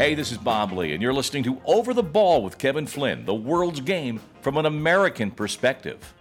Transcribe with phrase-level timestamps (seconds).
[0.00, 3.26] Hey, this is Bob Lee, and you're listening to Over the Ball with Kevin Flynn,
[3.26, 6.14] the world's game from an American perspective.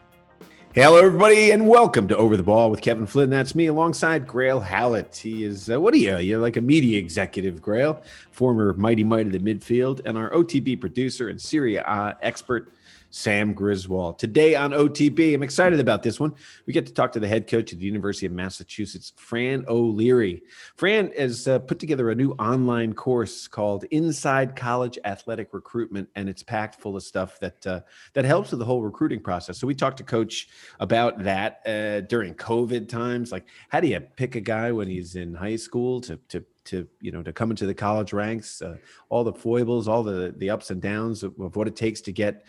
[0.75, 3.29] Hello, everybody, and welcome to Over the Ball with Kevin Flynn.
[3.29, 5.15] That's me alongside Grayle Hallett.
[5.15, 6.17] He is, uh, what are you?
[6.17, 10.81] You're like a media executive, Grayle, former Mighty Might of the midfield, and our OTB
[10.81, 12.73] producer and Serie A expert,
[13.11, 14.19] Sam Griswold.
[14.19, 16.33] Today on OTB, I'm excited about this one.
[16.65, 20.43] We get to talk to the head coach of the University of Massachusetts, Fran O'Leary.
[20.75, 26.29] Fran has uh, put together a new online course called Inside College Athletic Recruitment, and
[26.29, 27.81] it's packed full of stuff that uh,
[28.13, 29.57] that helps with the whole recruiting process.
[29.57, 33.99] So we talked to Coach about that uh, during COVID times, like how do you
[33.99, 37.49] pick a guy when he's in high school to to to you know to come
[37.49, 38.77] into the college ranks, uh,
[39.09, 42.11] all the foibles, all the the ups and downs of, of what it takes to
[42.11, 42.45] get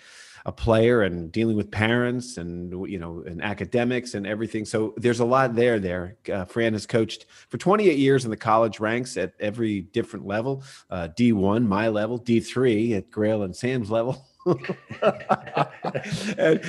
[0.46, 5.20] a player and dealing with parents and you know and academics and everything so there's
[5.20, 9.16] a lot there there uh, fran has coached for 28 years in the college ranks
[9.16, 14.58] at every different level uh, d1 my level d3 at grail and sam's level and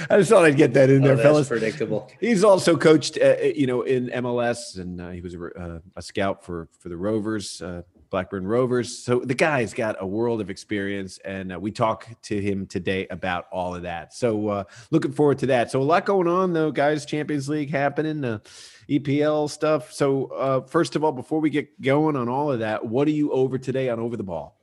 [0.09, 1.47] I just thought I'd get that in Oh, there, that's fellas.
[1.47, 2.11] predictable.
[2.19, 6.01] He's also coached, uh, you know, in MLS, and uh, he was a, uh, a
[6.01, 8.99] scout for for the Rovers, uh, Blackburn Rovers.
[8.99, 13.07] So the guy's got a world of experience, and uh, we talk to him today
[13.09, 14.13] about all of that.
[14.13, 15.71] So uh, looking forward to that.
[15.71, 17.05] So a lot going on, though, guys.
[17.05, 18.39] Champions League happening, uh,
[18.89, 19.91] EPL stuff.
[19.91, 23.11] So uh, first of all, before we get going on all of that, what are
[23.11, 24.60] you over today on Over the Ball?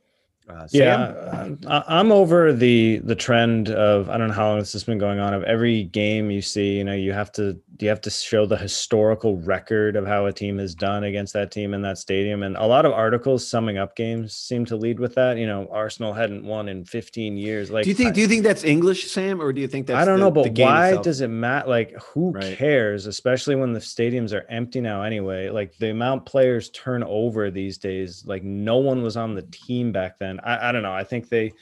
[0.49, 4.73] Uh, Yeah, I- I'm over the the trend of I don't know how long this
[4.73, 5.33] has been going on.
[5.33, 8.45] Of every game you see, you know, you have to do you have to show
[8.45, 12.43] the historical record of how a team has done against that team in that stadium,
[12.43, 15.37] and a lot of articles summing up games seem to lead with that.
[15.37, 17.71] You know, Arsenal hadn't won in 15 years.
[17.71, 18.09] Like, do you think?
[18.09, 20.29] I- do you think that's English, Sam, or do you think that's I don't the-
[20.29, 21.03] know, the but why itself?
[21.05, 21.69] does it matter?
[21.69, 22.57] Like, who Right.
[22.57, 23.05] cares?
[23.05, 25.49] Especially when the stadiums are empty now, anyway.
[25.49, 28.23] Like the amount players turn over these days.
[28.25, 30.38] Like no one was on the team back then.
[30.43, 30.93] I, I don't know.
[30.93, 31.53] I think they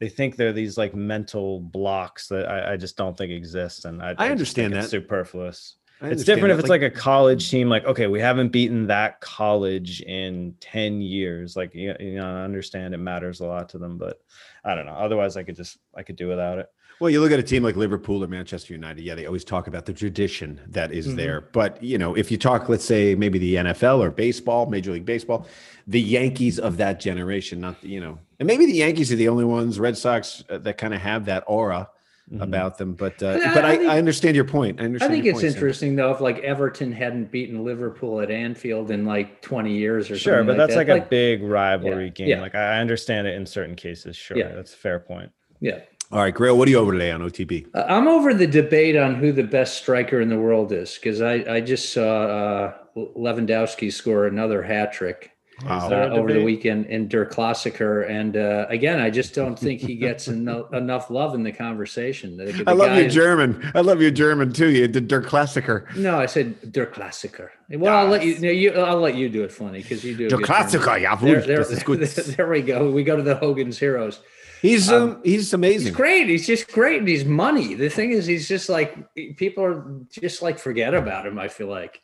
[0.00, 4.02] they think they're these like mental blocks that I, I just don't think exist, and
[4.02, 4.90] I, just understand that.
[4.90, 5.76] superfluous.
[6.00, 7.68] It's different that, if it's like, a college team.
[7.68, 11.54] Like, okay, we haven't beaten that college in ten years.
[11.54, 14.20] Like, you, you know, I understand it matters a lot to them, but
[14.64, 14.94] I don't know.
[14.94, 16.66] Otherwise, I could just I could do without it.
[17.02, 19.02] Well, you look at a team like Liverpool or Manchester United.
[19.02, 21.16] Yeah, they always talk about the tradition that is Mhm.
[21.16, 21.40] there.
[21.40, 25.04] But you know, if you talk, let's say maybe the NFL or baseball, Major League
[25.04, 25.44] Baseball,
[25.88, 29.26] the Yankees of that generation, not the, you know, and maybe the Yankees are the
[29.28, 31.88] only ones, Red Sox, uh, that kind of have that aura
[32.32, 32.40] Mhm.
[32.40, 32.92] about them.
[32.92, 34.80] But uh, I- but I I, think- I understand your point.
[34.80, 35.10] I understand.
[35.10, 35.58] I think your it's point, Sam.
[35.58, 40.16] interesting though if like Everton hadn't beaten Liverpool at Anfield in like 20 years or
[40.16, 40.86] Sure, something but that's that.
[40.86, 42.28] like, a big rivalry game.
[42.28, 42.40] yeah.
[42.40, 44.14] Like I I understand it in certain cases.
[44.14, 44.52] Sure, Yeah.
[44.54, 45.32] that's a fair point.
[45.60, 45.78] yeah.
[46.12, 47.68] All right, Grayle, what are you over today on OTB?
[47.74, 51.22] Uh, I'm over the debate on who the best striker in the world is because
[51.22, 55.30] I, I just saw uh, Lewandowski score another hat trick
[55.64, 55.86] Wow.
[55.86, 58.08] uh, there a over the weekend in Der Klassiker.
[58.10, 62.36] And uh, again, I just don't think he gets eno- enough love in the conversation.
[62.36, 63.70] The- the I love your guys- German.
[63.74, 64.68] I love your German too.
[64.68, 65.94] You did Der Klassiker.
[65.96, 67.50] No, I said Der Klassiker.
[67.70, 68.72] Well, I'll let you, no, you.
[68.72, 70.26] I'll let you do it, funny, because you do.
[70.26, 70.66] a Der good German.
[70.66, 72.00] Klassiker, ja, There, gut, there, das ist gut.
[72.36, 72.90] there we go.
[72.90, 74.20] We go to the Hogan's Heroes.
[74.62, 75.88] He's um, he's amazing.
[75.88, 76.28] He's great.
[76.28, 77.00] He's just great.
[77.00, 77.74] And he's money.
[77.74, 78.96] The thing is, he's just like
[79.36, 81.36] people are just like forget about him.
[81.36, 82.00] I feel like.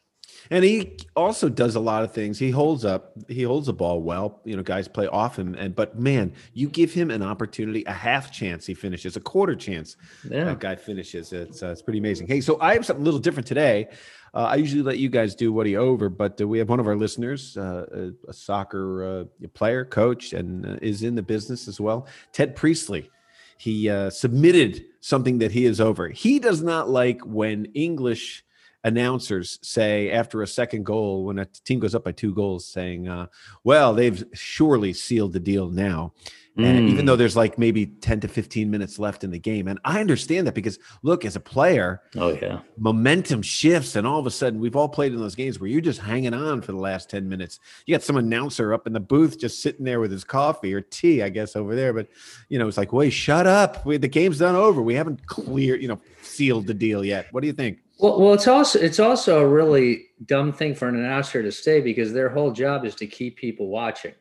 [0.51, 2.39] And he also does a lot of things.
[2.39, 4.41] He holds up, he holds the ball well.
[4.45, 7.93] You know, guys play off him, and but man, you give him an opportunity, a
[7.93, 9.97] half chance, he finishes, a quarter chance,
[10.31, 10.45] Yeah.
[10.45, 11.33] that guy finishes.
[11.33, 12.29] It's uh, it's pretty amazing.
[12.29, 13.89] Hey, so I have something a little different today.
[14.35, 16.81] Uh, I usually let you guys do what he over, but uh, we have one
[16.81, 19.05] of our listeners, uh, a, a soccer
[19.43, 22.07] uh, player, coach, and uh, is in the business as well.
[22.33, 23.11] Ted Priestley.
[23.57, 26.09] He uh, submitted something that he is over.
[26.11, 28.45] He does not like when English
[28.89, 33.07] announcers say after a second goal when a team goes up by two goals saying
[33.09, 33.27] uh,
[33.63, 36.13] well they've surely sealed the deal now.
[36.61, 39.69] And even though there's like maybe 10 to 15 minutes left in the game.
[39.69, 42.63] And i understand that because look as a player Oh yeah.
[42.77, 45.81] momentum shifts and all of a sudden we've all played in those games where you're
[45.81, 47.61] just hanging on for the last 10 minutes.
[47.87, 50.81] You got some announcer up in the booth just sitting there with his coffee or
[50.81, 51.93] tea i guess over there.
[51.93, 52.09] But
[52.49, 53.87] you know it's like wait shut up.
[53.87, 54.83] We, the game's done over.
[54.83, 57.29] We haven't cleared you know sealed the deal yet.
[57.31, 60.89] What do you think Well, well, it's also it's also a really dumb thing for
[60.89, 64.15] an announcer to say because their whole job is to keep people watching.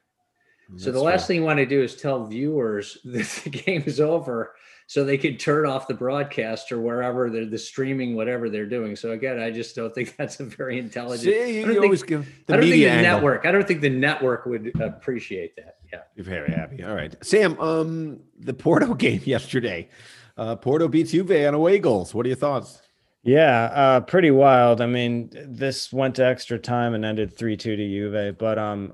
[0.75, 4.01] So the last thing you want to do is tell viewers that the game is
[4.01, 4.53] over
[4.85, 8.95] so they can turn off the broadcast or wherever they're the streaming, whatever they're doing.
[8.97, 11.21] So again, I just don't think that's a very intelligent.
[11.33, 13.13] See, I you, don't you think- always give the I don't think media the angle.
[13.13, 13.45] network.
[13.45, 15.75] I don't think the network would appreciate that.
[15.93, 15.99] Yeah.
[16.17, 16.83] You're very happy.
[16.83, 17.57] All right, Sam.
[17.61, 19.87] Um, the Porto game yesterday.
[20.35, 22.13] Uh, Porto beats Juve on away goals.
[22.13, 22.81] What are your thoughts?
[23.23, 24.79] Yeah, uh, pretty wild.
[24.79, 28.37] I mean, this went to extra time and ended three two to Juve.
[28.37, 28.93] But um,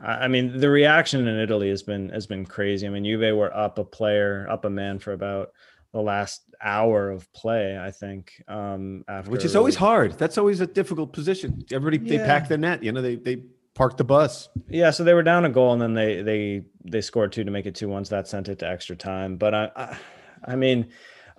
[0.00, 2.86] I, I, mean, the reaction in Italy has been has been crazy.
[2.86, 5.50] I mean, Juve were up a player, up a man for about
[5.92, 7.78] the last hour of play.
[7.78, 8.32] I think.
[8.46, 10.16] Um, after which is always hard.
[10.16, 11.64] That's always a difficult position.
[11.72, 12.18] Everybody yeah.
[12.18, 12.84] they pack their net.
[12.84, 13.42] You know, they they
[13.74, 14.48] park the bus.
[14.68, 17.50] Yeah, so they were down a goal and then they they they scored two to
[17.50, 18.08] make it two ones.
[18.10, 19.36] That sent it to extra time.
[19.36, 19.98] But I, I,
[20.44, 20.88] I mean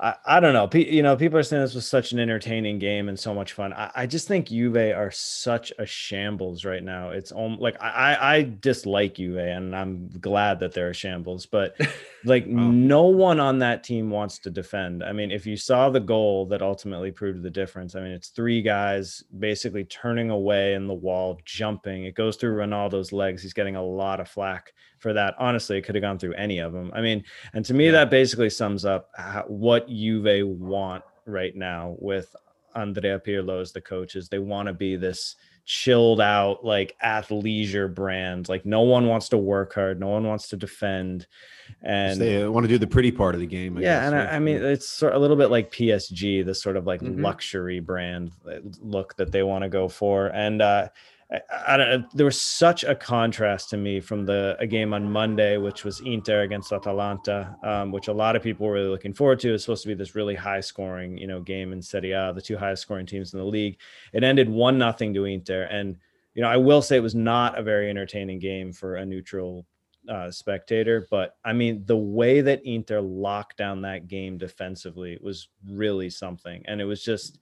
[0.03, 0.67] I, I don't know.
[0.67, 3.53] P- you know, people are saying this was such an entertaining game and so much
[3.53, 3.71] fun.
[3.71, 7.11] I, I just think Juve are such a shambles right now.
[7.11, 11.79] It's om- like I, I dislike Juve and I'm glad that they're a shambles, but
[12.25, 15.05] like no one on that team wants to defend.
[15.05, 18.27] I mean, if you saw the goal that ultimately proved the difference, I mean, it's
[18.27, 22.03] three guys basically turning away in the wall, jumping.
[22.03, 23.41] It goes through Ronaldo's legs.
[23.41, 24.73] He's getting a lot of flack
[25.03, 25.35] for that.
[25.37, 26.89] Honestly, it could have gone through any of them.
[26.95, 27.23] I mean,
[27.53, 27.91] and to me, yeah.
[27.91, 32.35] that basically sums up how, what Juve want right now with
[32.73, 34.29] Andrea Pirlo as the coaches.
[34.29, 35.35] They want to be this
[35.65, 38.49] chilled out, like athleisure brand.
[38.49, 41.27] Like no one wants to work hard, no one wants to defend,
[41.81, 43.77] and they want to do the pretty part of the game.
[43.77, 44.29] I yeah, guess, and right?
[44.29, 47.01] I, I, mean it's sort of a little bit like PSG, this sort of like
[47.01, 47.21] mm-hmm.
[47.21, 50.87] luxury brand uh, look that they want to go for, and uh,
[51.33, 55.11] I, I, don't there was such a contrast to me from the a game on
[55.11, 59.13] Monday, which was Inter against Atalanta, um, which a lot of people were really looking
[59.13, 59.53] forward to.
[59.53, 62.41] It's supposed to be this really high scoring, you know, game in Serie A, the
[62.41, 63.79] two highest scoring teams in the league.
[64.13, 65.97] It ended one nothing to Inter, and
[66.35, 69.65] you know, I will say it was not a very entertaining game for a neutral
[70.09, 75.49] uh, spectator, but I mean, the way that Inter locked down that game defensively was
[75.67, 77.39] really something, and it was just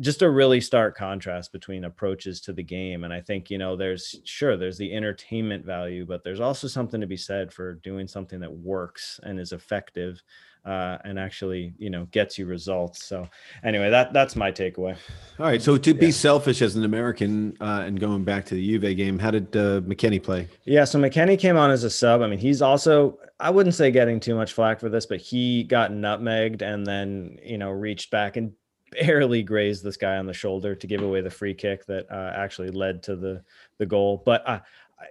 [0.00, 3.76] just a really stark contrast between approaches to the game and i think you know
[3.76, 8.06] there's sure there's the entertainment value but there's also something to be said for doing
[8.06, 10.22] something that works and is effective
[10.68, 13.04] uh, and actually you know gets you results.
[13.04, 13.26] So
[13.64, 14.96] anyway that that's my takeaway.
[15.38, 16.00] All right so to yeah.
[16.00, 19.56] be selfish as an american uh, and going back to the juve game how did
[19.56, 20.48] uh, mckennie play?
[20.64, 22.20] Yeah so mckennie came on as a sub.
[22.22, 25.64] I mean he's also i wouldn't say getting too much flack for this but he
[25.64, 28.52] got nutmegged and then you know reached back and
[28.90, 32.32] barely grazed this guy on the shoulder to give away the free kick that uh,
[32.34, 33.42] actually led to the
[33.78, 34.22] the goal.
[34.24, 34.60] But uh,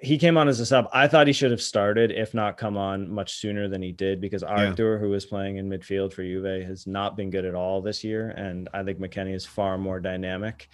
[0.02, 0.90] he came on as a sub.
[0.92, 4.20] I thought he should have started, if not come on much sooner than he did,
[4.20, 5.00] because Arthur, yeah.
[5.00, 8.30] who was playing in midfield for Juve, has not been good at all this year,
[8.32, 10.70] and I think McKennie is far more dynamic.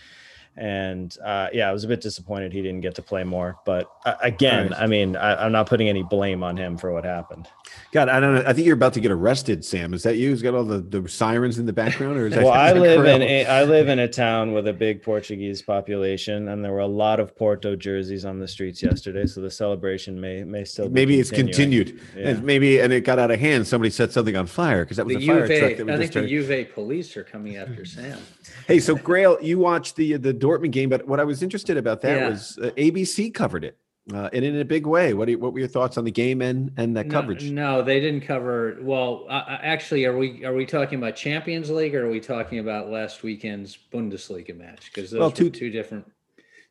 [0.55, 3.57] And uh, yeah, I was a bit disappointed he didn't get to play more.
[3.65, 7.05] But uh, again, I mean, I, am not putting any blame on him for what
[7.05, 7.47] happened.
[7.93, 8.43] God, I don't know.
[8.45, 9.93] I think you're about to get arrested, Sam.
[9.93, 10.29] Is that you?
[10.29, 12.43] Who's got all the, the sirens in the background, or is that?
[12.43, 16.47] well, I live in a, I live in a town with a big Portuguese population,
[16.47, 19.27] and there were a lot of Porto jerseys on the streets yesterday.
[19.27, 22.29] So the celebration may may still maybe it's continued, yeah.
[22.29, 23.67] and maybe and it got out of hand.
[23.67, 25.87] Somebody set something on fire because that was the, fire Juve, truck.
[25.87, 28.17] That I think the Juve police are coming after Sam.
[28.65, 32.01] Hey, so Grayle, you watched the the Dortmund game, but what I was interested about
[32.01, 32.29] that yeah.
[32.29, 33.77] was uh, ABC covered it.
[34.13, 35.13] Uh, and in a big way.
[35.13, 37.49] What you, what were your thoughts on the game and and that no, coverage?
[37.49, 38.77] No, they didn't cover.
[38.81, 42.59] Well, uh, actually, are we are we talking about Champions League or are we talking
[42.59, 44.91] about last weekend's Bundesliga match?
[44.93, 46.05] Because those well, two, two different.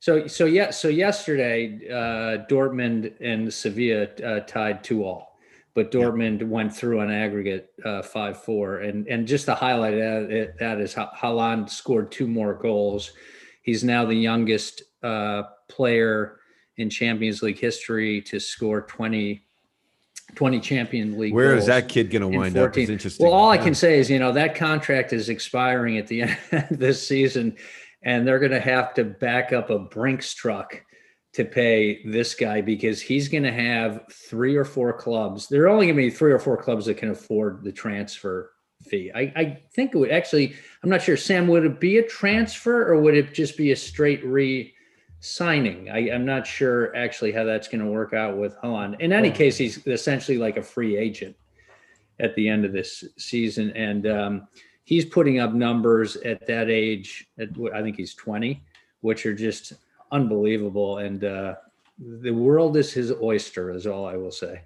[0.00, 5.32] So so yeah, so yesterday, uh, Dortmund and Sevilla uh, tied two all
[5.74, 6.46] but Dortmund yeah.
[6.46, 10.94] went through an aggregate uh, five four, and and just the highlight that, that is
[10.94, 13.12] Haaland scored two more goals.
[13.62, 16.40] He's now the youngest uh, player
[16.76, 19.44] in Champions League history to score 20,
[20.34, 21.34] 20 Champion League.
[21.34, 22.62] Where is that kid going to wind 14.
[22.62, 22.76] up?
[22.76, 23.26] It's interesting.
[23.26, 23.60] Well, all yeah.
[23.60, 27.06] I can say is you know that contract is expiring at the end of this
[27.06, 27.56] season,
[28.02, 30.82] and they're going to have to back up a Brinks truck
[31.34, 35.48] to pay this guy because he's going to have three or four clubs.
[35.48, 38.52] There are only going to be three or four clubs that can afford the transfer
[38.82, 39.10] fee.
[39.14, 42.86] I, I think it would actually, I'm not sure, Sam, would it be a transfer
[42.86, 44.74] or would it just be a straight re
[45.22, 45.88] signing?
[45.88, 49.00] I, am not sure actually how that's going to work out with Haaland.
[49.00, 51.36] In any case, he's essentially like a free agent
[52.18, 53.70] at the end of this season.
[53.70, 54.48] And um,
[54.84, 58.62] he's putting up numbers at that age, at, I think he's 20,
[59.00, 59.74] which are just
[60.10, 60.98] unbelievable.
[60.98, 61.54] And uh,
[61.98, 64.62] the world is his oyster, is all I will say.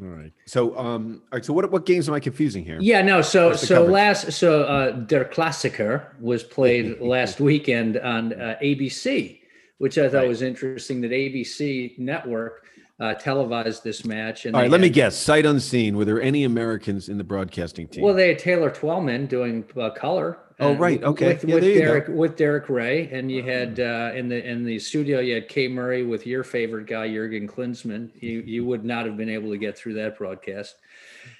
[0.00, 0.32] All right.
[0.46, 1.44] So, um, all right.
[1.44, 2.78] So, what what games am I confusing here?
[2.80, 3.20] Yeah, no.
[3.20, 3.92] So, so coverage?
[3.92, 9.41] last, so uh, Der Klassiker was played last weekend on uh, ABC,
[9.82, 10.28] which I thought right.
[10.28, 11.00] was interesting.
[11.00, 12.66] That ABC network
[13.00, 14.46] uh, televised this match.
[14.46, 15.16] And All right, let had, me guess.
[15.16, 15.96] Sight unseen.
[15.96, 18.04] Were there any Americans in the broadcasting team?
[18.04, 20.38] Well, they had Taylor Twellman doing uh, color.
[20.60, 21.02] Oh, right.
[21.02, 21.34] Okay.
[21.34, 24.78] With, yeah, with Derek with Derek Ray, and you had uh, in the in the
[24.78, 28.10] studio you had Kay Murray with your favorite guy Jurgen Klinsmann.
[28.22, 30.76] You you would not have been able to get through that broadcast.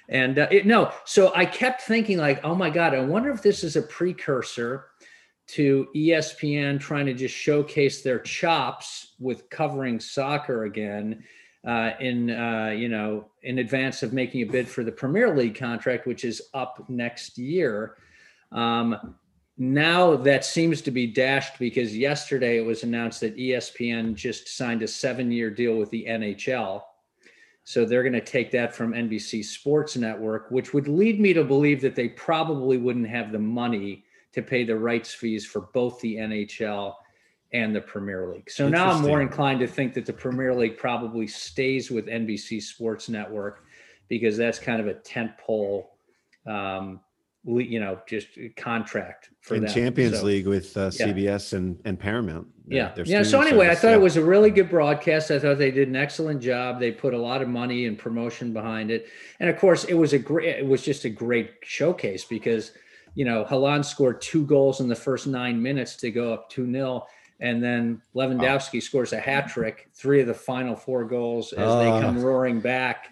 [0.09, 3.41] And uh, it, no, so I kept thinking like, oh my god, I wonder if
[3.41, 4.87] this is a precursor
[5.47, 11.23] to ESPN trying to just showcase their chops with covering soccer again
[11.67, 15.55] uh, in uh, you know in advance of making a bid for the Premier League
[15.55, 17.95] contract, which is up next year.
[18.51, 19.15] Um,
[19.57, 24.81] now that seems to be dashed because yesterday it was announced that ESPN just signed
[24.81, 26.81] a seven-year deal with the NHL.
[27.63, 31.43] So they're going to take that from NBC Sports Network, which would lead me to
[31.43, 35.99] believe that they probably wouldn't have the money to pay the rights fees for both
[36.01, 36.93] the NHL
[37.53, 38.49] and the Premier League.
[38.49, 42.61] So now I'm more inclined to think that the Premier League probably stays with NBC
[42.61, 43.63] Sports Network
[44.09, 45.91] because that's kind of a tent pole,
[46.47, 46.99] um,
[47.45, 49.73] you know, just contract for in them.
[49.73, 51.07] Champions So- League with uh, Yeah.
[51.07, 52.47] CBS and, and Paramount.
[52.67, 52.91] yeah.
[52.95, 53.21] their Yeah.
[53.21, 53.97] So anyway, I thought yeah.
[53.97, 55.29] it was a really good broadcast.
[55.29, 56.79] I thought they did an excellent job.
[56.79, 59.07] They put a lot of money and promotion behind it.
[59.39, 62.71] And of course, it was a great, it was just a great showcase because,
[63.15, 66.71] you know, Haaland scored two goals in the first nine minutes to go up 2
[66.71, 67.05] 0.
[67.39, 71.79] And then Lewandowski scores a hat trick, three of the final four goals as Ah.
[71.79, 73.07] they come roaring back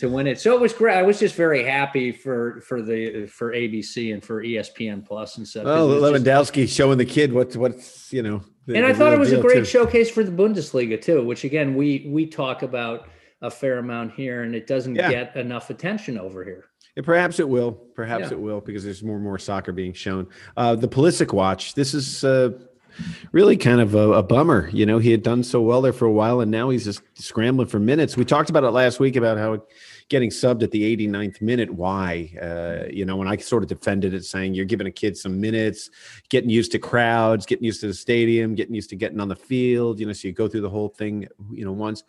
[0.00, 0.40] to win it.
[0.40, 0.96] So it was great.
[0.96, 5.46] I was just very happy for for the for ABC and for ESPN Plus and
[5.46, 5.64] stuff.
[5.64, 8.40] Well, it was just- Lewandowski showing the kid what what's you know.
[8.66, 9.64] the- and I thought it was a great too.
[9.66, 13.06] showcase for the Bundesliga too, which again we we talk about
[13.42, 15.10] a fair amount here, and it doesn't Yeah.
[15.10, 16.64] get enough attention over here.
[16.96, 17.72] Yeah, perhaps it will.
[17.72, 18.32] Perhaps Yeah.
[18.32, 20.26] it will because there's more and more soccer being shown.
[20.56, 21.74] Uh, the Pulisic watch.
[21.74, 22.50] This is uh,
[23.32, 24.68] really kind of a, a bummer.
[24.72, 27.02] You know, he had done so well there for a while, and now he's just
[27.14, 28.16] scrambling for minutes.
[28.16, 29.64] We talked about it last week about how
[30.08, 31.70] getting subbed at the 89th minute.
[31.72, 32.30] Why?
[32.40, 35.40] Uh, you know, when I sort of defended it, saying you're giving a kid some
[35.40, 35.90] minutes,
[36.28, 39.36] getting used to crowds, getting used to the stadium, getting used to getting on the
[39.36, 39.98] field.
[39.98, 41.26] You know, so you go through the whole thing.
[41.50, 42.04] You know, once.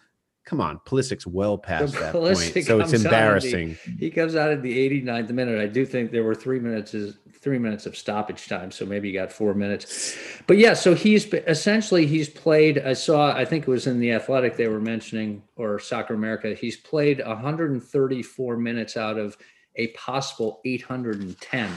[0.45, 3.77] Come on, Pulisic's well past that Pulisic point, so it's of the- embarrassing.
[3.99, 5.59] He comes out at the 89th minute.
[5.59, 9.07] I do think there were three minutes is three minutes of stoppage time, so maybe
[9.09, 10.17] he got four minutes.
[10.47, 12.79] But yeah, so he's essentially he's played.
[12.79, 13.35] I saw.
[13.35, 16.53] I think it was in the Athletic they were mentioning or Soccer America.
[16.53, 19.37] He's played 134 minutes out of
[19.75, 21.69] a possible 810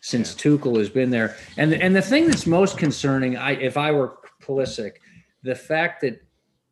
[0.00, 1.36] since Tuchel has been there.
[1.56, 4.96] And and the thing that's most concerning, I if I were Pulisic,
[5.42, 6.23] the fact that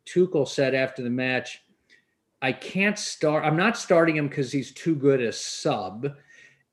[0.05, 1.61] Tuchel said after the match,
[2.41, 3.45] I can't start.
[3.45, 6.07] I'm not starting him because he's too good a sub,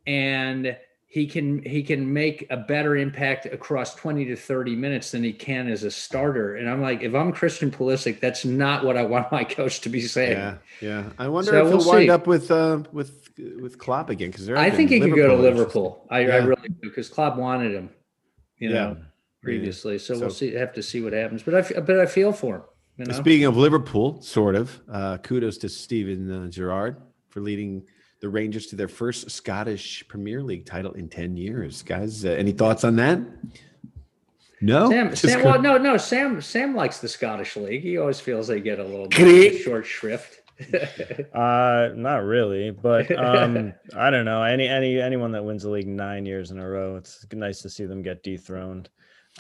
[0.07, 5.25] and he can he can make a better impact across 20 to 30 minutes than
[5.25, 6.57] he can as a starter.
[6.57, 9.89] And I'm like, if I'm Christian Pulisic, that's not what I want my coach to
[9.89, 10.33] be saying.
[10.33, 11.11] Yeah, yeah.
[11.19, 14.49] I wonder So if he'll we'll wind up with uh, with with Klopp again because
[14.51, 16.07] I think he could go to Liverpool.
[16.11, 17.91] I, I really do because Klopp wanted him,
[18.59, 18.75] you Yeah.
[18.75, 18.97] know,
[19.43, 19.99] previously.
[19.99, 20.53] So, we'll see.
[20.55, 21.43] Have to see what happens.
[21.43, 22.63] But I but I feel for him.
[23.01, 23.15] You know?
[23.15, 24.79] Speaking of Liverpool, sort of.
[24.91, 26.97] Uh, kudos to Steven uh, Gerrard
[27.31, 27.83] for leading
[28.21, 31.83] the Rangers to their first Scottish Premier League title in ten years.
[31.83, 33.21] Guys, uh, any thoughts on that?
[34.61, 34.91] No.
[34.91, 35.97] Sam, Sam well, no, no.
[35.97, 37.83] Sam, Sam likes the Scottish league.
[37.83, 39.59] He always feels they get a little bit Great.
[39.63, 40.37] short shrift.
[41.33, 44.43] Uh, not really, but um, I don't know.
[44.43, 47.71] Any any anyone that wins the league nine years in a row, it's nice to
[47.71, 48.91] see them get dethroned.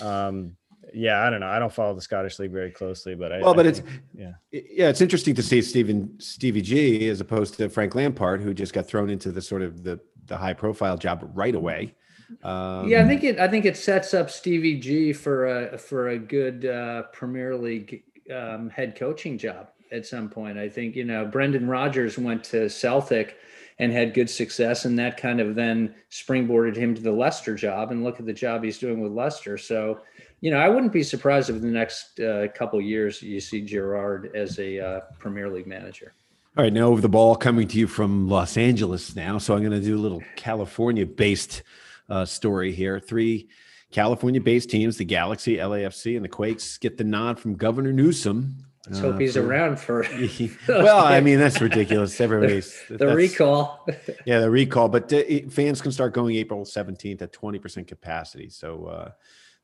[0.01, 0.57] Um,
[0.95, 1.49] yeah, I don't know.
[1.49, 3.83] I don't follow the Scottish league very closely, but I Well, I but it's
[4.15, 4.33] yeah.
[4.51, 8.73] yeah, it's interesting to see Stephen Stevie G as opposed to Frank Lampard, who just
[8.73, 11.95] got thrown into the sort of the the high profile job right away.
[12.43, 13.39] Um, yeah, I think it.
[13.39, 18.05] I think it sets up Stevie G for a for a good uh, Premier League
[18.35, 20.59] um, head coaching job at some point.
[20.59, 23.37] I think you know Brendan Rodgers went to Celtic
[23.81, 27.91] and had good success, and that kind of then springboarded him to the Leicester job.
[27.91, 29.57] And look at the job he's doing with Leicester.
[29.59, 30.01] So,
[30.41, 33.61] you know, I wouldn't be surprised if in the next uh, couple years you see
[33.61, 36.15] Gerrard as a uh, Premier League manager.
[36.57, 39.39] All right, now over the ball coming to you from Los Angeles now.
[39.39, 41.63] So I'm going to do a little California based
[42.09, 42.99] uh, story here.
[42.99, 43.49] Three
[43.93, 48.57] California based teams, the Galaxy, LAFC, and the Quakes, get the nod from Governor Newsom.
[48.87, 50.05] Let's uh, hope he's for- around for
[50.69, 52.21] well, I mean, that's ridiculous.
[52.21, 53.87] Everybody's the that's- recall.
[54.25, 54.89] Yeah, the recall.
[54.89, 58.49] But uh, fans can start going April 17th at 20% capacity.
[58.49, 59.11] So uh,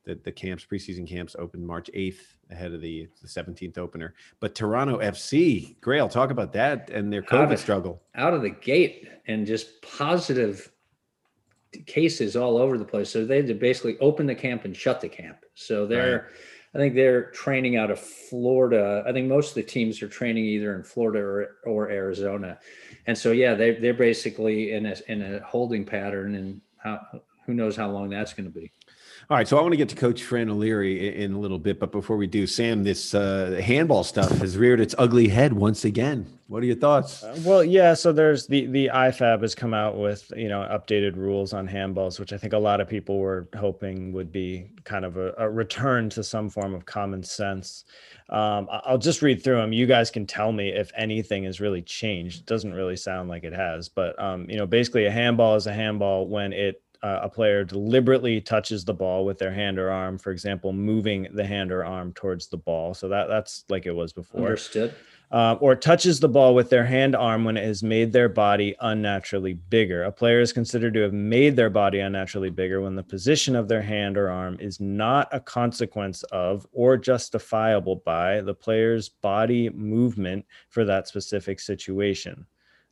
[0.07, 4.15] the, the camps, preseason camps, open March 8th ahead of the, the 17th opener.
[4.39, 8.01] But Toronto FC, Grayle, talk about that and their COVID did- struggle.
[8.15, 10.71] out of the gate and just positive
[11.85, 13.09] cases all over the place.
[13.09, 15.43] So they had to basically open the camp and shut the camp.
[15.53, 16.29] So they're,
[16.73, 19.03] I think they're training out of Florida.
[19.05, 22.59] I think most of the teams are training either in Florida or, or Arizona.
[23.07, 27.01] And so, yeah, they, they're basically in a, in a holding pattern and how,
[27.45, 28.71] who knows how long that's going to be.
[29.29, 31.81] All right, so I want to get to Coach Fran O'Leary in, a little bit,
[31.81, 35.83] but before we do, Sam, this uh, handball stuff has reared its ugly head once
[35.83, 36.39] again.
[36.47, 37.23] What are your thoughts?
[37.23, 37.93] Uh, well, yeah.
[37.93, 42.21] So there's the the IFAB has come out with you know updated rules on handballs,
[42.21, 45.49] which I think a lot of people were hoping would be kind of a, a
[45.49, 47.83] return to some form of common sense.
[48.29, 49.73] Um, I'll just read through them.
[49.73, 52.39] You guys can tell me if anything has really changed.
[52.39, 55.67] It doesn't really sound like it has, but um, you know, basically a handball is
[55.67, 59.91] a handball when it uh, a player deliberately touches the ball with their hand or
[59.91, 62.93] arm, for example, moving the hand or arm towards the ball.
[62.93, 64.41] So that that's like it was before.
[64.41, 64.93] Understood.
[65.29, 68.73] Uh, or touches the ball with their hand arm when it has made their body
[68.79, 70.03] unnaturally bigger.
[70.05, 73.67] A player is considered to have made their body unnaturally bigger when the position of
[73.67, 79.69] their hand or arm is not a consequence of or justifiable by the player's body
[79.71, 82.45] movement for that specific situation.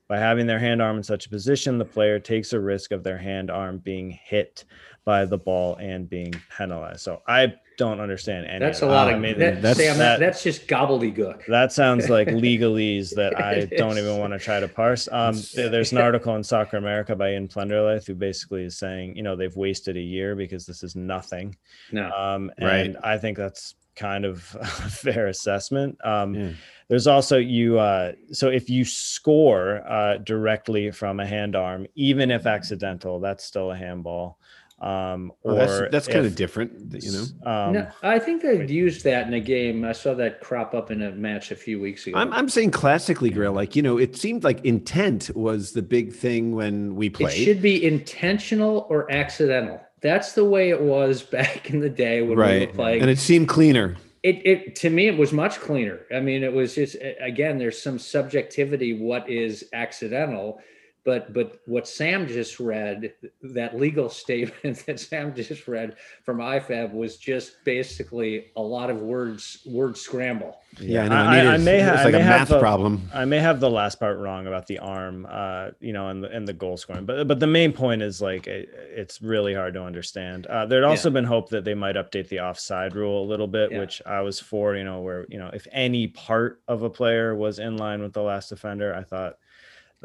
[0.07, 3.03] By having their hand arm in such a position, the player takes a risk of
[3.03, 4.65] their hand arm being hit
[5.03, 7.01] by the ball and being penalized.
[7.01, 8.59] So I don't understand any.
[8.59, 9.97] That's of a lot of I mean, that, that's- Sam.
[9.97, 11.45] That, that- that's just gobbledygook.
[11.47, 15.07] that sounds like legalese that I don't even want to try to parse.
[15.11, 19.23] Um, there's an article in Soccer America by Ian Plenderleith who basically is saying, you
[19.23, 21.55] know, they've wasted a year because this is nothing.
[21.91, 22.11] No.
[22.11, 22.85] Um, Right.
[22.85, 25.97] and I think that's kind of a fair assessment.
[26.05, 26.49] Um, Yeah.
[26.87, 27.79] There's also you.
[27.79, 33.43] Uh, so if you score uh, directly from a hand arm, even if accidental, that's
[33.43, 34.37] still a handball.
[34.79, 37.49] Um, Well, or that's that's kind of different, you know.
[37.49, 39.85] Um, no, I think they've used that in a game.
[39.85, 42.17] I saw that crop up in a match a few weeks ago.
[42.17, 46.13] I'm, I'm saying classically, Grayle, like, you know, it seemed like intent was the big
[46.13, 47.39] thing when we played.
[47.39, 49.79] it should be intentional or accidental.
[50.01, 52.67] That's the way it was back in the day when we right.
[52.67, 53.01] were playing.
[53.01, 53.95] And it seemed cleaner.
[54.25, 55.99] It, it to me it was much cleaner.
[56.11, 60.59] I mean it was just again there's some subjectivity what is accidental
[61.05, 66.91] but but what sam just read that legal statement that sam just read from ifab
[66.93, 71.15] was just basically a lot of words word scramble Yeah, I know.
[71.15, 73.09] I- I may have it's I like a may have math the- problem.
[73.13, 76.29] I may have the last part wrong about the arm, uh, you know, and the
[76.29, 79.73] and the goal scoring, but but the main point is like it, it's really hard
[79.75, 80.47] to understand.
[80.47, 83.71] Uh, there'd also been hope that they might update the offside rule a little bit,
[83.71, 83.79] Yeah.
[83.79, 84.75] which I was for.
[84.75, 88.11] You know, where you know if any part of a player was in line with
[88.11, 89.37] the last defender, I thought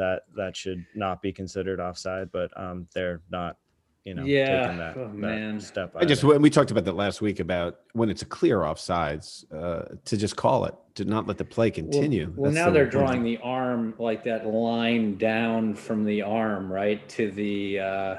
[0.00, 3.56] that that should not be considered offside, but um, they're not.
[4.02, 4.62] You know, Yeah.
[4.62, 5.60] taking that, Oh, that man.
[5.60, 5.92] step.
[5.94, 9.44] I just when we talked about that last week about when it's a clear offsides
[9.52, 12.32] uh, to just call it to not let the play continue.
[12.34, 12.92] Well, That's now the they're point.
[12.92, 18.14] drawing the arm like that line down from the arm, right to the uh,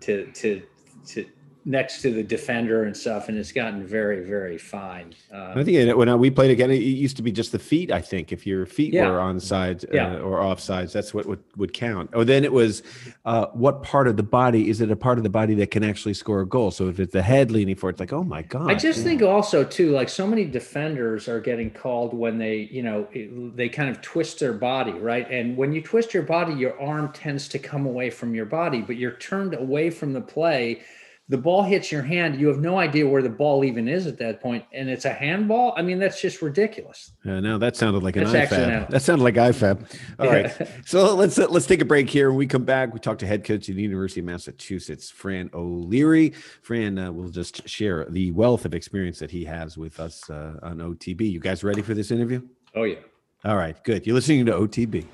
[0.00, 0.60] to to
[1.06, 1.24] to
[1.64, 5.14] next to the defender and stuff, and it's gotten very very fine.
[5.32, 7.90] Um, I think when we played again, it used to be just the feet.
[7.92, 9.08] I think if your feet Yeah.
[9.10, 10.16] were on sides Yeah.
[10.16, 12.10] uh, or offsides, that's what would, would count.
[12.12, 12.82] Oh, then it was
[13.24, 15.84] uh, what part of the body is it a part of the body that can
[15.84, 16.70] actually score a goal?
[16.70, 18.70] So if it's the head leaning forward, it's like, oh my god.
[18.70, 22.82] I just think also too, like so many defenders are getting called when they, you
[22.82, 23.06] know,
[23.54, 25.30] they kind of twist their body, right?
[25.30, 28.80] And when you twist your body, your arm tends to come away from your body,
[28.80, 30.80] but you're turned away from the play.
[31.28, 32.38] The ball hits your hand.
[32.40, 35.12] You have no idea where the ball even is at that point, and it's a
[35.12, 35.72] handball.
[35.76, 37.12] I mean, that's just ridiculous.
[37.24, 38.90] Uh, no, that sounded like an That's IFAB.
[38.90, 39.98] That sounded like IFAB.
[40.18, 40.68] All right, Yeah.
[40.84, 42.30] so let's uh, let's take a break here.
[42.30, 45.48] When we come back, we talk to head coach at the University of Massachusetts, Fran
[45.54, 46.30] O'Leary.
[46.62, 50.58] Fran uh, will just share the wealth of experience that he has with us uh,
[50.62, 51.30] on OTB.
[51.30, 52.42] You guys ready for this interview?
[52.74, 52.96] Oh yeah.
[53.44, 54.06] All right, good.
[54.06, 55.06] You're listening to OTB.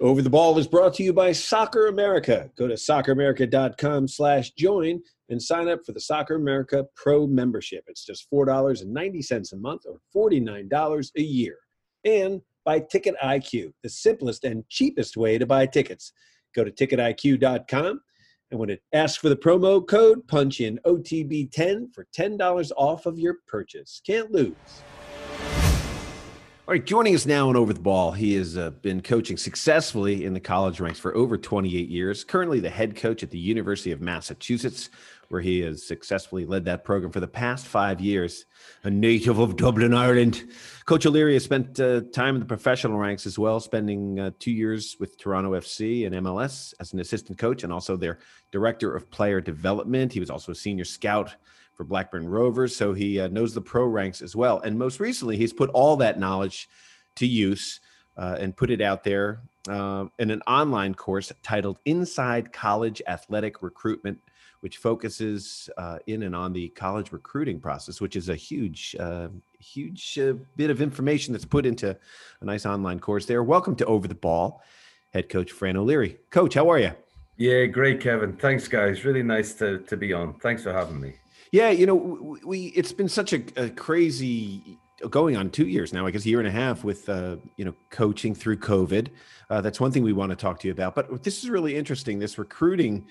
[0.00, 2.48] Over the Ball is brought to you by Soccer America.
[2.56, 7.82] Go to socceramerica.com slash join and sign up for the Soccer America Pro membership.
[7.88, 11.56] It's just $4.90 a month or $49 a year.
[12.04, 16.12] And by Ticket IQ, the simplest and cheapest way to buy tickets.
[16.54, 18.00] Go to ticketiq.com
[18.50, 23.18] and when it asks for the promo code, punch in OTB10 for $10 off of
[23.18, 24.00] your purchase.
[24.06, 24.54] Can't lose.
[26.68, 30.26] All right, joining us now and over the ball, he has uh, been coaching successfully
[30.26, 32.24] in the college ranks for over 28 years.
[32.24, 34.90] Currently, the head coach at the University of Massachusetts,
[35.30, 38.44] where he has successfully led that program for the past five years.
[38.84, 40.44] A native of Dublin, Ireland,
[40.84, 44.52] Coach O'Leary has spent uh, time in the professional ranks as well, spending uh, two
[44.52, 48.18] years with Toronto FC and MLS as an assistant coach and also their
[48.52, 50.12] director of player development.
[50.12, 51.34] He was also a senior scout
[51.78, 54.58] for Blackburn Rovers, so he uh, knows the pro ranks as well.
[54.60, 56.68] And most recently, he's put all that knowledge
[57.14, 57.78] to use
[58.16, 63.62] uh, and put it out there uh, in an online course titled Inside College Athletic
[63.62, 64.18] Recruitment,
[64.58, 69.28] which focuses uh, in and on the college recruiting process, which is a huge, uh,
[69.60, 71.96] huge uh, bit of information that's put into
[72.40, 73.44] a nice online course there.
[73.44, 74.60] Welcome to Over the Ball,
[75.12, 76.18] head coach Fran O'Leary.
[76.30, 76.90] Coach, how are you?
[77.36, 78.32] Yeah, great, Kevin.
[78.32, 79.04] Thanks, guys.
[79.04, 80.34] Really nice to, to be on.
[80.40, 81.14] Thanks for having me.
[81.52, 84.78] Yeah, you know, we it's been such a, a crazy
[85.10, 87.64] going on two years now, I guess a year and a half with uh, you
[87.64, 89.08] know coaching through COVID.
[89.50, 90.94] Uh, that's one thing we want to talk to you about.
[90.94, 92.18] But this is really interesting.
[92.18, 93.06] This recruiting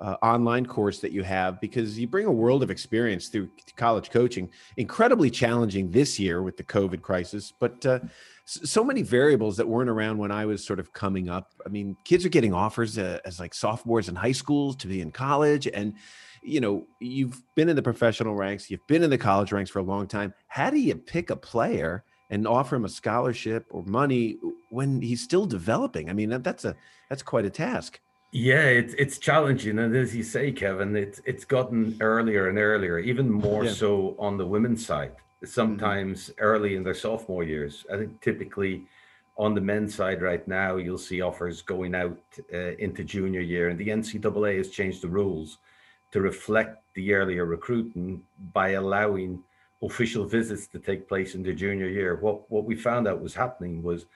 [0.00, 4.10] uh, online course that you have because you bring a world of experience through college
[4.10, 4.50] coaching.
[4.76, 8.00] Incredibly challenging this year with the COVID crisis, but uh,
[8.44, 11.52] so many variables that weren't around when I was sort of coming up.
[11.64, 15.00] I mean, kids are getting offers uh, as like sophomores in high schools to be
[15.00, 15.94] in college, and
[16.42, 19.78] you know, you've been in the professional ranks, you've been in the college ranks for
[19.78, 20.34] a long time.
[20.48, 24.38] How do you pick a player and offer him a scholarship or money
[24.70, 26.10] when he's still developing?
[26.10, 26.74] I mean, that's a
[27.08, 28.00] that's quite a task.
[28.32, 32.98] Yeah, it's it's challenging, and as you say, Kevin, it's it's gotten earlier and earlier,
[32.98, 33.72] even more yeah.
[33.72, 35.12] so on the women's side.
[35.12, 35.46] Mm-hmm.
[35.46, 36.40] Sometimes mm-hmm.
[36.40, 37.84] early in their sophomore years.
[37.92, 38.84] I think typically
[39.36, 42.18] on the men's side right now, you'll see offers going out
[42.52, 45.58] uh, into junior year, and the NCAA has changed the rules
[46.12, 48.22] to reflect the earlier recruiting
[48.52, 49.42] by allowing
[49.82, 52.16] official visits to take place in the junior year.
[52.16, 54.06] What what we found out was happening was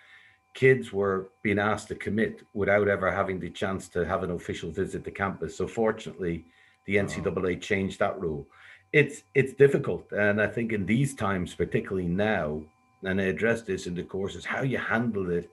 [0.54, 4.70] kids were being asked to commit without ever having the chance to have an official
[4.70, 5.56] visit to campus.
[5.56, 6.44] So fortunately,
[6.86, 8.46] the NCAA changed that rule.
[8.92, 12.62] It's it's difficult, and I think in these times, particularly now,
[13.02, 15.50] and I address this in the courses, how you handle it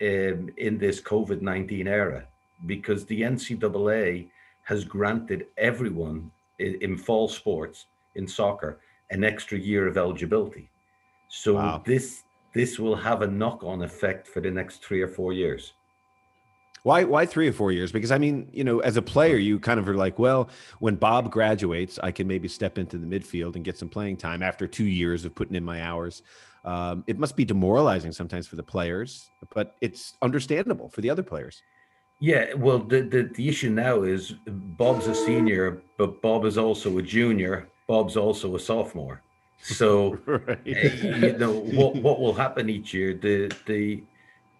[0.00, 2.24] um, in this COVID nineteen era,
[2.66, 4.28] because the NCAA
[4.68, 10.68] has granted everyone in, in fall sports in soccer an extra year of eligibility.
[11.28, 11.82] So wow.
[11.86, 15.72] this this will have a knock-on effect for the next three or four years.
[16.82, 17.92] Why why three or four years?
[17.92, 20.50] Because I mean, you know, as a player, you kind of are like, well,
[20.80, 24.42] when Bob graduates, I can maybe step into the midfield and get some playing time
[24.42, 26.22] after two years of putting in my hours.
[26.66, 31.22] Um, it must be demoralizing sometimes for the players, but it's understandable for the other
[31.22, 31.62] players.
[32.20, 36.98] Yeah, well, the, the, the issue now is Bob's a senior, but Bob is also
[36.98, 37.68] a junior.
[37.86, 39.22] Bob's also a sophomore.
[39.62, 40.58] So right.
[40.58, 43.14] uh, you know what what will happen each year.
[43.14, 44.02] The the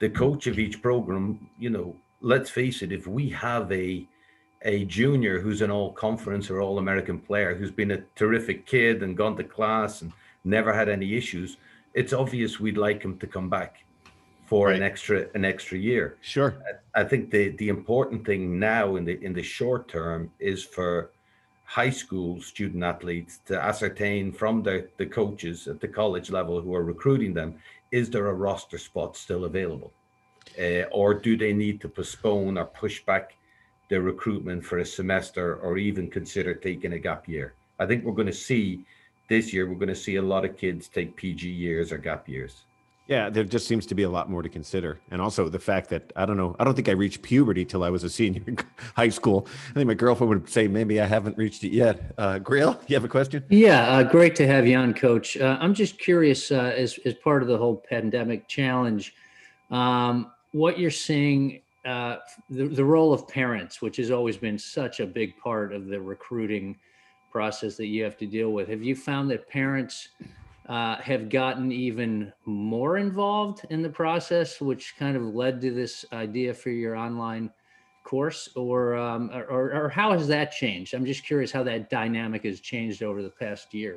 [0.00, 4.06] the coach of each program, you know, let's face it, if we have a
[4.62, 9.02] a junior who's an all conference or all American player who's been a terrific kid
[9.02, 10.12] and gone to class and
[10.44, 11.58] never had any issues,
[11.94, 13.84] it's obvious we'd like him to come back
[14.48, 14.76] for right.
[14.76, 16.16] an extra an extra year.
[16.22, 16.56] Sure.
[16.94, 21.10] I, think the the important thing now in the in the short term is for
[21.64, 26.74] high school student athletes to ascertain from the, the coaches at the college level who
[26.74, 27.54] are recruiting them
[27.92, 29.92] is there a roster spot still available
[30.58, 33.34] uh, or do they need to postpone or push back
[33.90, 38.20] their recruitment for a semester or even consider taking a gap year i think we're
[38.20, 38.82] going to see
[39.28, 42.26] this year we're going to see a lot of kids take pg years or gap
[42.26, 42.62] years
[43.08, 45.00] yeah, there just seems to be a lot more to consider.
[45.10, 47.82] And also the fact that I don't know, I don't think I reached puberty till
[47.82, 48.58] I was a senior in
[48.96, 49.48] high school.
[49.70, 52.14] I think my girlfriend would say maybe I haven't reached it yet.
[52.18, 53.42] Uh, Grayle, you have a question?
[53.48, 55.38] Yeah, uh, great to have you on, Coach.
[55.38, 59.14] Uh, I'm just curious, uh, as, as part of the whole pandemic challenge,
[59.70, 62.16] um, what you're seeing, uh,
[62.50, 65.98] the, the role of parents, which has always been such a big part of the
[65.98, 66.76] recruiting
[67.32, 68.68] process that you have to deal with.
[68.68, 70.10] Have you found that parents–
[70.68, 76.04] uh, have gotten even more involved in the process, which kind of led to this
[76.12, 77.50] idea for your online
[78.04, 80.94] course, or, um, or, or how has that changed?
[80.94, 83.96] I'm just curious how that dynamic has changed over the past year.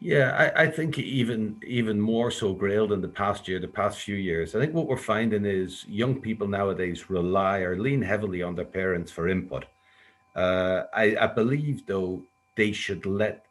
[0.00, 4.00] Yeah, I, I, think even even more so, Grayle, than the past year, the past
[4.00, 4.54] few years.
[4.54, 8.66] I think what we're finding is young people nowadays rely or lean heavily on their
[8.66, 9.64] parents for input.
[10.36, 12.22] Uh, I, I believe, though,
[12.56, 13.46] they should let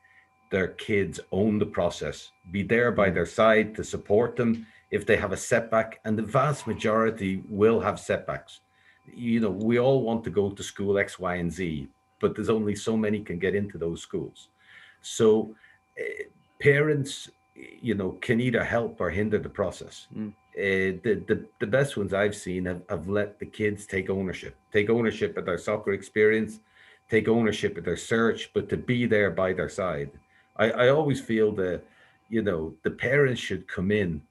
[0.53, 2.17] their kids own the process,
[2.51, 4.51] be there by their side to support them
[4.91, 5.99] if they have a setback.
[6.05, 8.53] And the vast majority will have setbacks.
[9.11, 11.87] You know, we all want to go to school X, Y, and Z,
[12.21, 14.49] but there's only so many can get into those schools.
[15.01, 15.55] So
[15.99, 16.25] uh,
[16.61, 17.31] parents,
[17.87, 19.95] you know, can either help or hinder the process.
[20.15, 20.33] Mm.
[20.55, 24.55] Uh, the, the the best ones I've seen have, have let the kids take ownership,
[24.71, 26.59] take ownership of their soccer experience,
[27.09, 30.11] take ownership of their search, but to be there by their side.
[30.55, 31.81] I, I always feel that,
[32.29, 34.21] you know, the parents should come in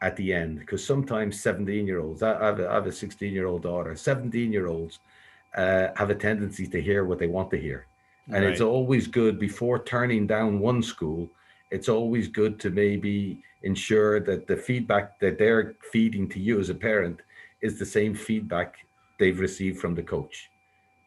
[0.00, 3.32] at the end because sometimes 17 year olds, I, have a, I have a 16
[3.32, 4.98] year old daughter, 17 year olds
[5.56, 7.86] uh, have a tendency to hear what they want to hear.
[8.26, 8.52] And right.
[8.52, 11.28] it's always good before turning down one school,
[11.70, 16.70] it's always good to maybe ensure that the feedback that they're feeding to you as
[16.70, 17.20] a parent
[17.60, 18.76] is the same feedback
[19.18, 20.50] they've received from the coach.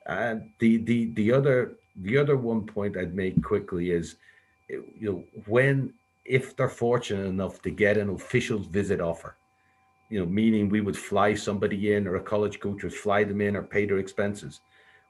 [0.08, 4.16] And the the the other the other one point I'd make quickly is
[4.70, 5.94] you know, when
[6.26, 9.36] if they're fortunate enough to get an official visit offer,
[10.10, 13.42] you know, meaning we would fly somebody in or a college coach would fly them
[13.42, 14.62] in or pay their expenses.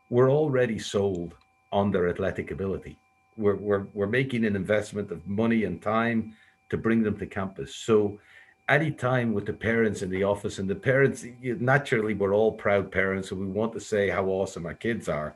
[0.10, 1.34] we're already sold
[1.74, 2.98] on their athletic ability.
[3.36, 6.34] We're, we're, we're making an investment of money and time
[6.70, 7.76] to bring them to campus.
[7.76, 8.18] So
[8.70, 12.92] any time with the parents in the office and the parents, naturally, we're all proud
[12.92, 15.36] parents and we want to say how awesome our kids are.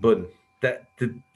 [0.00, 0.30] But
[0.60, 0.84] that,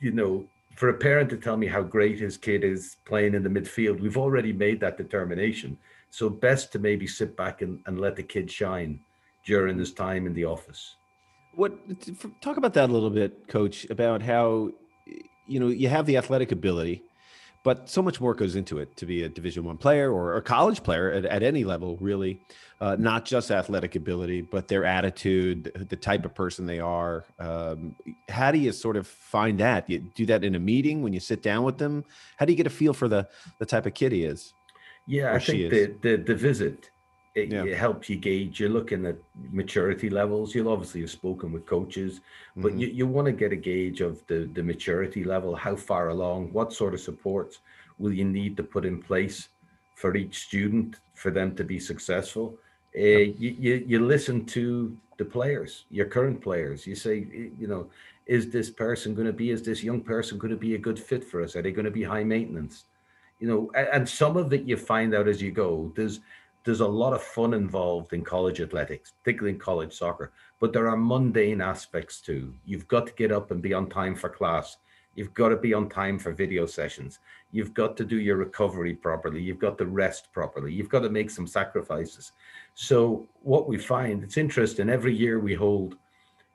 [0.01, 3.43] you know, for a parent to tell me how great his kid is playing in
[3.43, 5.77] the midfield, we've already made that determination.
[6.11, 9.01] So best to maybe sit back and, and let the kid shine
[9.45, 10.97] during this time in the office.
[11.55, 11.73] What
[12.43, 13.87] talk about that a little bit, Coach?
[13.89, 14.73] About how
[15.47, 17.03] you know you have the athletic ability,
[17.67, 20.41] but so much more goes into it to be a Division One player or a
[20.41, 22.41] college player at, at any level, really.
[22.81, 27.25] Uh, not just athletic ability, but their attitude, the type of person they are.
[27.41, 27.97] Um,
[28.29, 29.91] how do you sort of find that?
[29.91, 32.05] You do that in a meeting when you sit down with them.
[32.37, 33.27] How do you get a feel for the
[33.59, 34.55] the type of kid he is?
[35.09, 36.91] Yeah, I think the, the the visit
[37.37, 37.65] it, yeah.
[37.65, 38.59] it, helps you gauge.
[38.59, 39.17] You're looking at
[39.53, 40.55] maturity levels.
[40.55, 42.21] You'll obviously have spoken with coaches,
[42.57, 42.81] but mm-hmm.
[42.81, 46.53] you, you want to get a gauge of the, the maturity level, how far along,
[46.53, 47.59] what sort of supports
[47.99, 49.49] will you need to put in place
[49.95, 52.55] for each student for them to be successful.
[52.97, 56.87] Uh, you, you, you listen to the players, your current players.
[56.87, 57.27] You say,
[57.59, 57.89] you know,
[58.27, 60.99] is this person going to be, is this young person going to be a good
[60.99, 61.55] fit for us?
[61.55, 62.85] Are they going to be high maintenance?
[63.41, 65.93] You know, and, and some of it you find out as you go.
[65.95, 66.21] There's
[66.67, 70.89] there's a lot of fun involved in college athletics, particularly in college soccer, but there
[70.89, 72.53] are mundane aspects too.
[72.65, 74.79] You've got to get up and be on time for class.
[75.15, 77.21] You've got to be on time for video sessions.
[77.53, 79.41] You've got to do your recovery properly.
[79.41, 80.73] You've got to rest properly.
[80.73, 82.33] You've got to make some sacrifices.
[82.75, 84.91] So what we find, it's interesting.
[84.91, 85.97] Every year we hold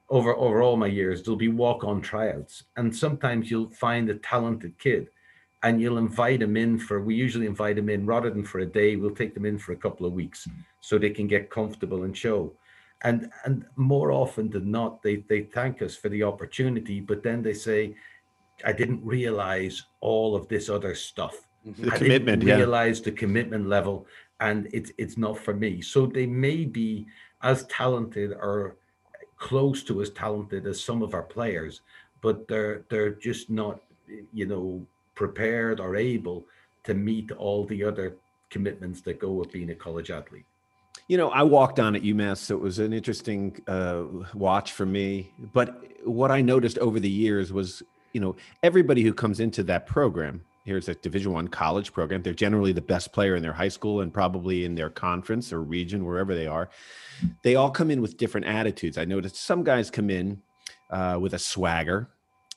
[0.09, 4.77] over over all my years, there'll be walk-on tryouts, and sometimes you'll find a talented
[4.77, 5.07] kid
[5.63, 8.65] and you'll invite them in for we usually invite them in rather than for a
[8.65, 10.47] day we'll take them in for a couple of weeks
[10.79, 12.53] so they can get comfortable and show
[13.03, 17.41] and and more often than not they they thank us for the opportunity but then
[17.41, 17.95] they say
[18.65, 21.83] i didn't realize all of this other stuff mm-hmm.
[21.83, 23.05] the I commitment didn't realize yeah.
[23.05, 24.07] the commitment level
[24.39, 27.05] and it's it's not for me so they may be
[27.43, 28.77] as talented or
[29.37, 31.81] close to as talented as some of our players
[32.21, 33.81] but they're they're just not
[34.33, 34.85] you know
[35.21, 36.47] prepared or able
[36.83, 38.17] to meet all the other
[38.49, 40.45] commitments that go with being a college athlete?
[41.07, 44.03] You know, I walked on at UMass, so it was an interesting uh,
[44.33, 45.31] watch for me.
[45.53, 49.85] But what I noticed over the years was, you know, everybody who comes into that
[49.85, 52.23] program, here's a Division One college program.
[52.23, 55.61] They're generally the best player in their high school and probably in their conference or
[55.61, 56.67] region, wherever they are.
[57.43, 58.97] They all come in with different attitudes.
[58.97, 60.41] I noticed some guys come in
[60.89, 62.09] uh, with a swagger,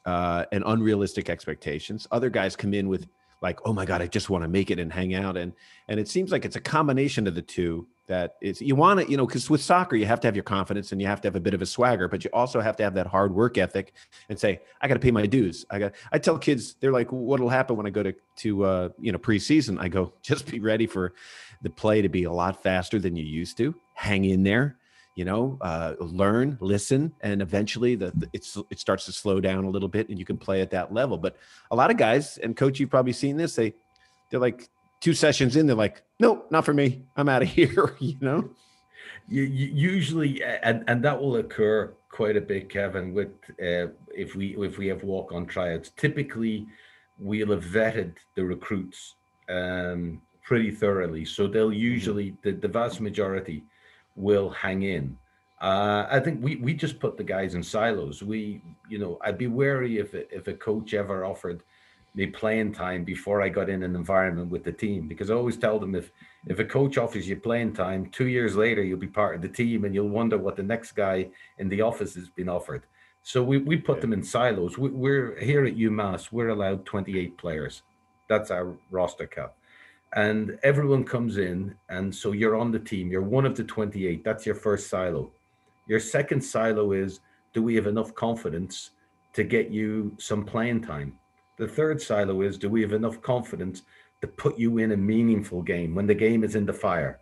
[0.04, 2.06] uh, and unrealistic expectations.
[2.10, 3.06] Other guys come in with
[3.42, 5.52] like, oh my god, I just want to make it and hang out, and
[5.88, 9.10] and it seems like it's a combination of the two that is you want to
[9.10, 11.28] you know because with soccer you have to have your confidence and you have to
[11.28, 13.56] have a bit of a swagger but you also have to have that hard work
[13.56, 13.94] ethic
[14.28, 15.64] and say i got to pay my dues.
[15.70, 18.88] I got i tell kids they're like what'll happen when i go to to uh
[19.00, 19.80] you know preseason?
[19.80, 21.14] I go just be ready for
[21.62, 23.74] the play to be a lot faster than you used to.
[23.94, 24.76] Hang in there
[25.14, 29.64] you know uh, learn listen and eventually the, the, it's it starts to slow down
[29.64, 31.18] a little bit and you can play at that level.
[31.18, 31.36] But
[31.70, 33.74] a lot of guys and coach you've probably seen this they
[34.30, 34.68] they're like
[35.00, 37.02] two sessions in they're like nope not for me.
[37.16, 38.50] I'm out of here you know?
[39.28, 43.28] You, you usually and and that will occur quite a bit kevin with
[43.60, 46.66] uh, if we if we have walk on tryouts typically
[47.18, 49.14] we'll have vetted the recruits
[49.48, 51.24] um, pretty thoroughly.
[51.24, 51.78] So they'll mm-hmm.
[51.78, 53.64] usually the, the vast majority
[54.16, 55.16] will hang in.
[55.60, 58.22] Uh, I think we we just put the guys in silos.
[58.22, 61.62] We, you know, I'd be wary if if a coach ever offered
[62.14, 65.56] me playing time before I got in an environment with the team because I always
[65.56, 66.12] tell them if
[66.46, 69.48] if a coach offers you playing time, two years later you'll be part of the
[69.48, 72.84] team and you'll wonder what the next guy in the office has been offered.
[73.22, 74.02] So we we put yeah.
[74.02, 74.76] them in silos.
[74.76, 76.30] We, we're here at UMass.
[76.30, 77.82] We're allowed 28 players.
[78.28, 79.56] That's our roster cap
[80.14, 83.10] and everyone comes in and so you're on the team.
[83.10, 85.32] You're one of the 28 that's your first silo.
[85.86, 87.20] Your second silo is
[87.52, 88.90] do we have enough confidence
[89.32, 91.18] to get you some playing time?
[91.58, 93.82] The third silo is do we have enough confidence
[94.20, 97.18] to put you in a meaningful game when the game is in the fire?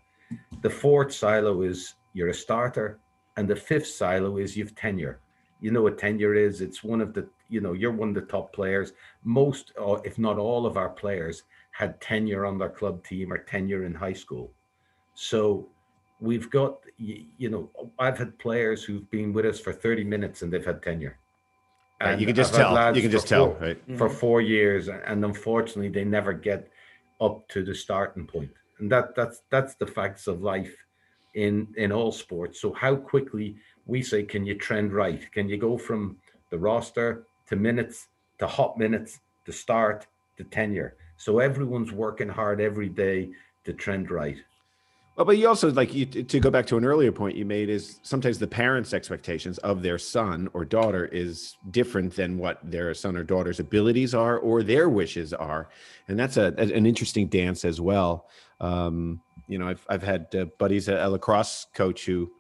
[0.61, 2.99] The fourth silo is you're a starter
[3.37, 5.21] and the fifth silo is you've tenure.
[5.61, 6.61] You know what tenure is?
[6.61, 8.93] It's one of the you know you're one of the top players.
[9.25, 13.39] Most or if not all of our players had tenure on their club team or
[13.39, 14.53] tenure in high school.
[15.15, 15.69] So
[16.21, 20.53] we've got, you know, I've had players who've been with us for 30 minutes and
[20.53, 21.19] they've had tenure.
[22.01, 22.97] And you can just tell.
[22.97, 23.81] You can just tell, right?
[23.97, 24.17] For mm-hmm.
[24.17, 26.69] four years, and unfortunately, they never get
[27.21, 30.75] up to the starting point, and that that's that's the facts of life
[31.35, 32.61] in in all sports.
[32.61, 33.55] So how quickly
[33.87, 35.31] we say, can you trend right?
[35.31, 36.17] Can you go from
[36.51, 38.09] the roster to minutes
[38.39, 40.07] to hot minutes to start
[40.37, 40.97] to tenure.
[41.23, 43.31] So everyone's working hard every day
[43.63, 44.37] to trend right.
[45.15, 47.69] Well, but you also like you, to go back to an earlier point you made
[47.69, 52.93] is sometimes the parents' expectations of their son or daughter is different than what their
[52.93, 55.69] son or daughter's abilities are or their wishes are,
[56.09, 58.27] and that's a, an interesting dance as well.
[58.61, 62.33] Um, you know, I've I've had uh, buddies, a, a lacrosse coach who,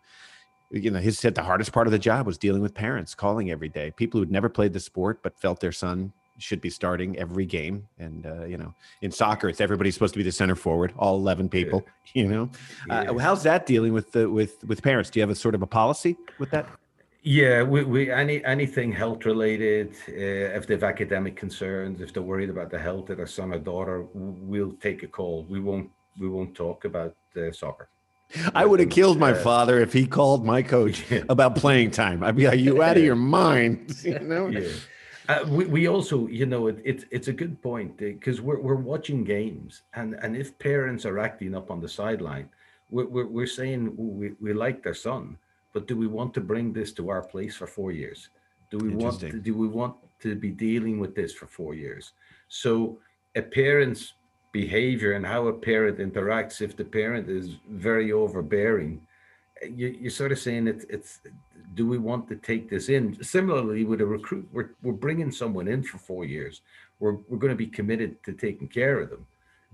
[0.73, 3.49] you know, he said the hardest part of the job was dealing with parents calling
[3.53, 7.19] every day, people who'd never played the sport but felt their son should be starting
[7.19, 7.87] every game.
[7.99, 11.17] And uh, you know, in soccer, it's everybody's supposed to be the center forward, all
[11.17, 11.85] eleven people.
[12.15, 12.51] You know,
[12.91, 15.09] uh, how's that dealing with the with with parents?
[15.09, 16.69] Do you have a sort of a policy with that?
[17.23, 22.23] Yeah, we, we any anything health related, uh, if they have academic concerns, if they're
[22.23, 25.47] worried about the health of their son or daughter, we'll take a call.
[25.49, 27.89] We won't we won't talk about uh, soccer.
[28.55, 32.25] I would have killed my father if he called my coach about playing time.
[32.25, 34.49] I'd be like, "You out of your mind?" You know.
[34.49, 34.69] Yeah.
[35.29, 38.61] Uh, we, we also, you know, it, it, it's a good point because uh, we're,
[38.61, 42.49] we're watching games, and, and if parents are acting up on the sideline,
[42.91, 45.39] we're, we're, we're saying we, we like their son,
[45.73, 48.31] but do we want to bring this to our place for four years?
[48.71, 52.13] Do we want to, do we want to be dealing with this for four years?
[52.49, 52.99] So
[53.37, 54.15] a parent's
[54.51, 59.01] behavior and how a parent interacts, if the parent is very overbearing,
[59.69, 61.21] you, are sort of saying it's it's
[61.75, 63.23] do we want to take this in?
[63.23, 66.61] Similarly, with a recruit, we're, we're bringing someone in for four years.
[67.01, 69.27] We're, we're going to be committed to taking care of them.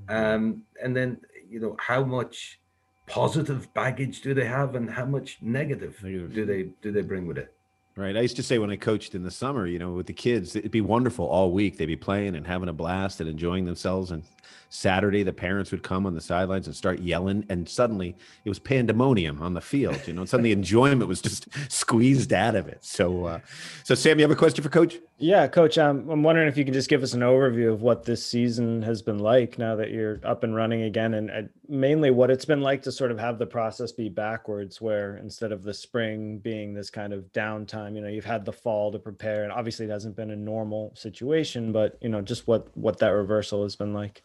[0.08, 0.34] Mm-hmm.
[0.34, 1.20] Um, and then,
[1.50, 2.60] you know, how much
[3.06, 6.34] positive baggage do they have and how much negative, negative.
[6.34, 7.52] do they do they bring with it?
[7.98, 8.16] Right.
[8.16, 10.54] I used to say when I coached in the summer, you know, with the kids,
[10.54, 11.78] it'd be wonderful all week.
[11.78, 14.12] They'd be playing and having a blast and enjoying themselves.
[14.12, 14.22] And
[14.70, 18.60] Saturday, the parents would come on the sidelines and start yelling, and suddenly it was
[18.60, 20.00] pandemonium on the field.
[20.06, 22.84] You know, and suddenly enjoyment was just squeezed out of it.
[22.84, 23.40] So, uh,
[23.82, 24.98] so Sam, you have a question for Coach?
[25.20, 25.78] Yeah, Coach.
[25.78, 28.82] Um, I'm wondering if you can just give us an overview of what this season
[28.82, 32.44] has been like now that you're up and running again, and uh, mainly what it's
[32.44, 36.38] been like to sort of have the process be backwards, where instead of the spring
[36.38, 39.86] being this kind of downtime, you know, you've had the fall to prepare, and obviously
[39.86, 43.74] it hasn't been a normal situation, but you know, just what what that reversal has
[43.74, 44.22] been like.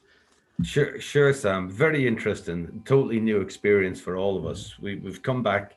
[0.61, 1.69] Sure, sure, Sam.
[1.69, 2.83] Very interesting.
[2.85, 4.77] Totally new experience for all of us.
[4.77, 5.71] We, we've come back.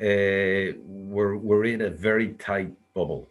[0.00, 3.28] Uh, we're we're in a very tight bubble.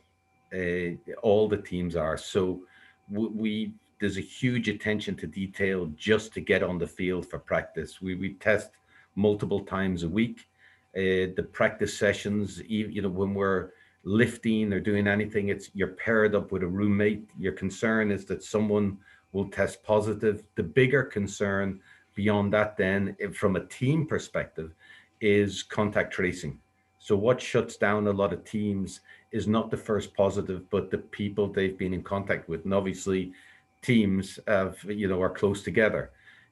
[0.55, 2.17] Uh, all the teams are.
[2.17, 2.61] So
[3.09, 8.01] we, there's a huge attention to detail just to get on the field for practice.
[8.01, 8.71] We we test
[9.15, 10.47] multiple times a week.
[10.95, 13.71] Uh, the practice sessions, you know, when we're
[14.03, 17.27] lifting or doing anything, it's you're paired up with a roommate.
[17.37, 18.97] Your concern is that someone
[19.33, 20.43] will test positive.
[20.55, 21.81] The bigger concern
[22.13, 24.73] beyond that, then, from a team perspective,
[25.19, 26.59] is contact tracing.
[26.99, 29.01] So, what shuts down a lot of teams
[29.35, 32.61] is not the first positive, but the people they've been in contact with.
[32.65, 33.33] And obviously,
[33.81, 36.03] teams have, you know, are close together.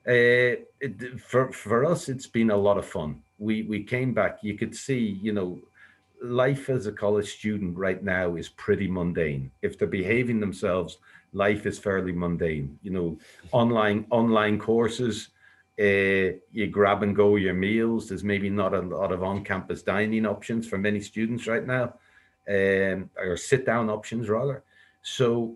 [0.07, 3.21] Uh, it, for for us, it's been a lot of fun.
[3.39, 4.33] We we came back.
[4.41, 5.49] You could see, you know,
[6.21, 9.51] life as a college student right now is pretty mundane.
[9.61, 10.97] If they're behaving themselves
[11.33, 12.79] life is fairly mundane.
[12.83, 13.17] You know,
[13.51, 15.29] online online courses,
[15.79, 18.09] uh, you grab and go your meals.
[18.09, 21.95] There's maybe not a lot of on-campus dining options for many students right now,
[22.49, 24.63] um, or sit-down options rather.
[25.01, 25.55] So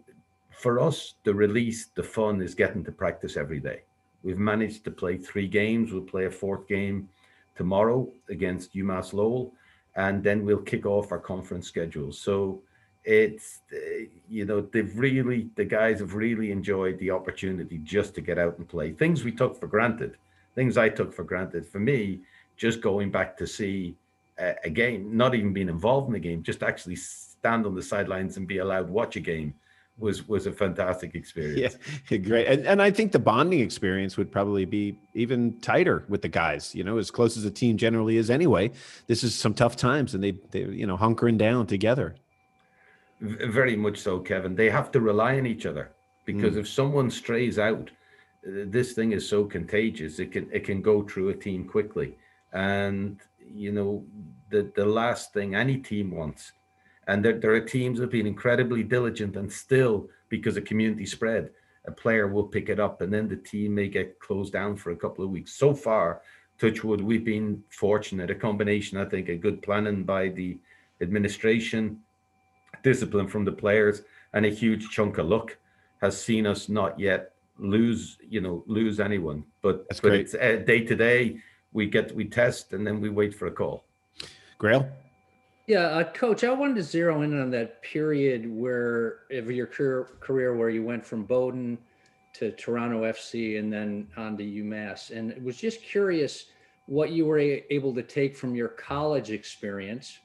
[0.51, 3.83] for us, the release, the fun is getting to practice every day.
[4.23, 5.91] We've managed to play three games.
[5.91, 7.09] We'll play a fourth game
[7.55, 9.53] tomorrow against UMass Lowell,
[9.95, 12.11] and then we'll kick off our conference schedule.
[12.11, 12.61] So
[13.07, 18.19] it's uh, you know they've really the guys have really enjoyed the opportunity just to
[18.19, 20.17] get out and play things we took for granted
[20.55, 22.19] things i took for granted for me
[22.57, 23.95] just going back to see
[24.39, 27.83] a, a game not even being involved in the game just actually stand on the
[27.83, 29.53] sidelines and be allowed watch a game
[29.99, 31.77] was was a fantastic experience.
[32.09, 32.47] Yeah, great.
[32.47, 36.75] And, and I think the bonding experience would probably be even tighter with the guys.
[36.75, 38.71] You know, as close as a team generally is anyway.
[39.07, 42.15] This is some tough times, and they they you know hunkering down together.
[43.19, 44.55] Very much so, Kevin.
[44.55, 45.91] They have to rely on each other
[46.25, 46.59] because mm.
[46.59, 47.89] if someone strays out,
[48.43, 50.19] this thing is so contagious.
[50.19, 52.15] It can it can go through a team quickly,
[52.53, 54.05] and you know
[54.49, 56.51] the the last thing any team wants.
[57.07, 61.05] And there, there are teams that have been incredibly diligent, and still because of community
[61.05, 61.51] spread,
[61.85, 64.91] a player will pick it up, and then the team may get closed down for
[64.91, 65.53] a couple of weeks.
[65.53, 66.21] So far,
[66.59, 68.29] Touchwood, we've been fortunate.
[68.29, 70.57] A combination, I think, a good planning by the
[71.01, 71.99] administration
[72.83, 75.57] discipline from the players and a huge chunk of luck
[76.01, 79.43] has seen us not yet lose, you know, lose anyone.
[79.61, 80.21] But That's but great.
[80.21, 81.39] it's uh, day to day.
[81.71, 83.85] We get we test and then we wait for a call.
[84.59, 84.89] Grayle.
[85.67, 90.07] Yeah, uh, coach, I wanted to zero in on that period where of your career,
[90.21, 91.77] career where you went from Bowdoin
[92.35, 96.45] to Toronto FC and then on to UMass, and was just curious
[96.85, 100.19] what you were a- able to take from your college experience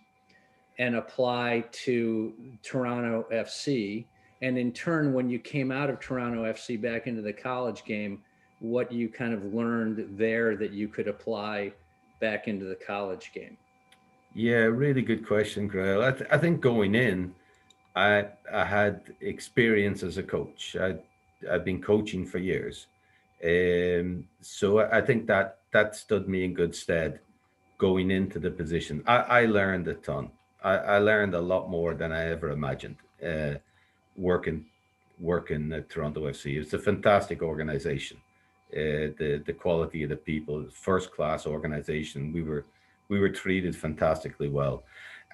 [0.78, 4.06] and apply to Toronto FC,
[4.42, 8.22] and in turn, when you came out of Toronto FC back into the college game,
[8.60, 11.72] what you kind of learned there that you could apply
[12.20, 13.56] back into the college game.
[14.34, 16.02] Yeah, really good question, Grayle.
[16.02, 17.34] I, th- I think going in,
[17.94, 20.76] I I had experience as a coach.
[20.80, 20.96] I
[21.50, 22.86] I've been coaching for years,
[23.44, 27.20] um, so I, think that that stood me in good stead
[27.76, 29.02] going into the position.
[29.06, 30.30] I, I learned a ton.
[30.62, 32.96] I, I learned a lot more than I ever imagined.
[33.22, 33.54] Uh,
[34.16, 34.64] working
[35.20, 38.16] working at Toronto FC, it's a fantastic organization.
[38.72, 42.32] Uh, the the quality of the people, first class organization.
[42.32, 42.64] We were
[43.12, 44.82] we were treated fantastically well.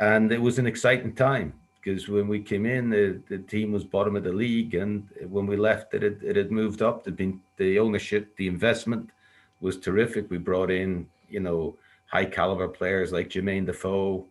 [0.00, 3.84] And it was an exciting time because when we came in, the, the team was
[3.84, 4.74] bottom of the league.
[4.74, 7.04] And when we left, it had, it had moved up.
[7.04, 9.10] There'd been the ownership, the investment
[9.60, 10.28] was terrific.
[10.28, 11.76] We brought in, you know,
[12.06, 14.26] high caliber players like Jermaine Defoe,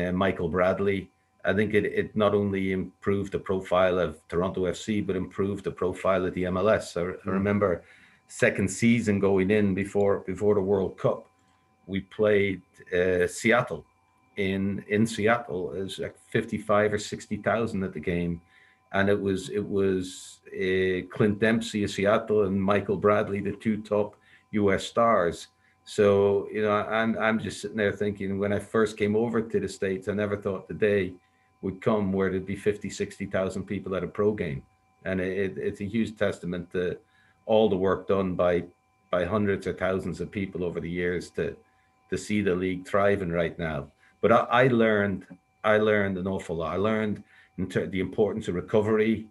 [0.00, 1.10] uh, Michael Bradley.
[1.44, 5.72] I think it, it not only improved the profile of Toronto FC, but improved the
[5.72, 6.96] profile of the MLS.
[6.96, 7.82] I, I remember
[8.28, 11.26] second season going in before before the World Cup
[11.86, 12.62] we played
[12.92, 13.84] uh, Seattle
[14.36, 15.72] in in Seattle.
[15.72, 18.40] It was like fifty five or sixty thousand at the game,
[18.92, 23.82] and it was it was uh, Clint Dempsey of Seattle and Michael Bradley, the two
[23.82, 24.16] top
[24.52, 24.84] U.S.
[24.84, 25.48] stars.
[25.84, 29.60] So you know, I'm I'm just sitting there thinking when I first came over to
[29.60, 31.12] the states, I never thought the day
[31.62, 34.62] would come where there'd be 50, 60,000 people at a pro game,
[35.04, 36.98] and it, it's a huge testament to
[37.46, 38.64] all the work done by
[39.10, 41.54] by hundreds or thousands of people over the years to
[42.12, 43.88] to see the league thriving right now.
[44.20, 45.26] But I, I learned
[45.64, 46.74] I learned an awful lot.
[46.74, 47.22] I learned
[47.70, 49.26] ter- the importance of recovery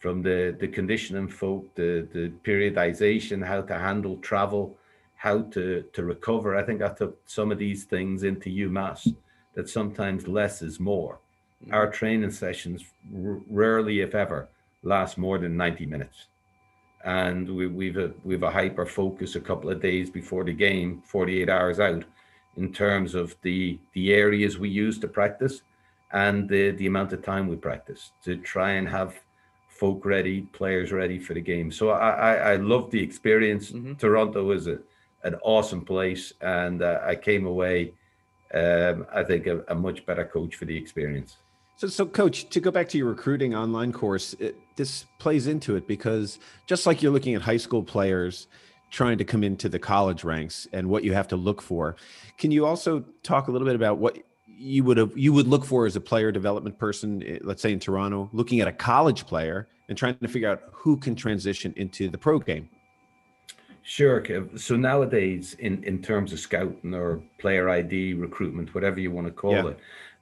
[0.00, 4.76] from the the conditioning folk, the the periodization, how to handle travel,
[5.16, 6.56] how to to recover.
[6.56, 9.14] I think I took some of these things into UMass.
[9.54, 11.14] That sometimes less is more.
[11.14, 11.74] Mm-hmm.
[11.74, 12.82] Our training sessions
[13.14, 14.48] r- rarely, if ever,
[14.82, 16.28] last more than ninety minutes
[17.04, 21.02] and we, we've a we've a hyper focus a couple of days before the game,
[21.04, 22.04] 48 hours out,
[22.56, 25.62] in terms of the the areas we use to practice
[26.12, 29.18] and the the amount of time we practice to try and have
[29.68, 31.72] folk ready, players ready for the game.
[31.72, 33.72] So I I, I love the experience.
[33.72, 33.94] Mm-hmm.
[33.94, 34.78] Toronto is a,
[35.24, 37.92] an awesome place, and uh, I came away,
[38.54, 41.36] um, I think, a, a, much better coach for the experience.
[41.76, 45.76] So, so coach, to go back to your recruiting online course, it, this plays into
[45.76, 48.48] it because just like you're looking at high school players
[48.92, 51.96] trying to come into the college ranks and what you have to look for.
[52.36, 55.64] Can you also talk a little bit about what you would have you would look
[55.64, 59.26] for as a player development person, eh, let's say in Toronto, looking at a college
[59.26, 62.68] player and trying to figure out who can transition into the pro game?
[63.82, 64.60] Sure, Kev.
[64.60, 69.32] So nowadays, in in terms of scouting or player ID recruitment, whatever you want to
[69.32, 69.68] call yeah.
[69.68, 69.78] it,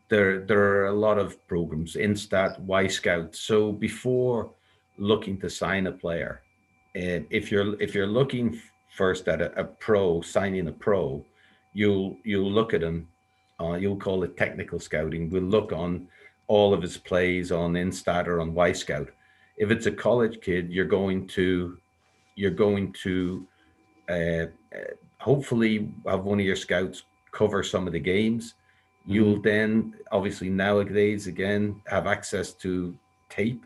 [0.09, 3.35] there there are a lot of programs, Instat, Wyscout.
[3.35, 4.53] So before
[4.97, 6.41] looking to sign a player,
[6.95, 8.61] and if you're if you're looking
[8.97, 11.25] first at a, a pro signing a pro,
[11.73, 13.09] you'll you'll look at him.
[13.61, 15.29] Uh, you'll call it technical scouting.
[15.29, 16.09] We'll look on
[16.47, 19.09] all of his plays on Instat or on Wyscout.
[19.59, 21.79] If it's a college kid, you're going to
[22.35, 23.47] you're going to
[24.09, 28.55] uh, uh, hopefully have one of your scouts cover some of the games.
[29.03, 29.13] Mm-hmm.
[29.13, 32.97] You'll then obviously nowadays again have access to
[33.29, 33.65] tape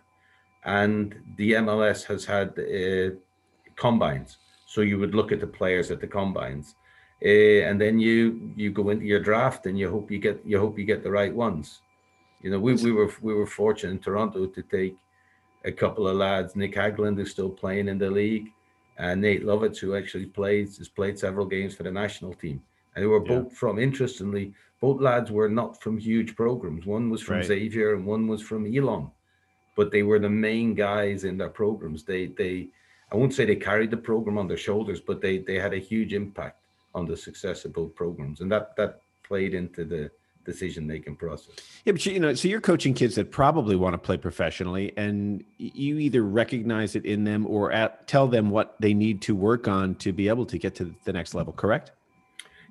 [0.64, 3.14] and the MLS has had uh,
[3.76, 4.38] combines.
[4.66, 6.74] So you would look at the players at the combines,
[7.24, 7.28] uh,
[7.68, 10.78] and then you you go into your draft and you hope you get you hope
[10.78, 11.80] you get the right ones.
[12.42, 14.96] You know, we, we were we were fortunate in Toronto to take
[15.64, 18.48] a couple of lads, Nick Hagglund, who's still playing in the league,
[18.98, 22.60] and Nate Lovitz, who actually plays has played several games for the national team.
[22.94, 23.40] And they were yeah.
[23.40, 26.84] both from interestingly, both lads were not from huge programs.
[26.84, 27.44] One was from right.
[27.44, 29.10] Xavier and one was from Elon
[29.74, 32.04] but they were the main guys in their programs.
[32.04, 32.68] They they
[33.12, 35.78] I won't say they carried the program on their shoulders, but they they had a
[35.78, 36.60] huge impact
[36.94, 40.10] on the success of both programs, and that that played into the
[40.44, 41.54] decision making process.
[41.84, 45.42] Yeah, but you know, so you're coaching kids that probably want to play professionally, and
[45.58, 49.66] you either recognize it in them or at, tell them what they need to work
[49.68, 51.52] on to be able to get to the next level.
[51.52, 51.92] Correct?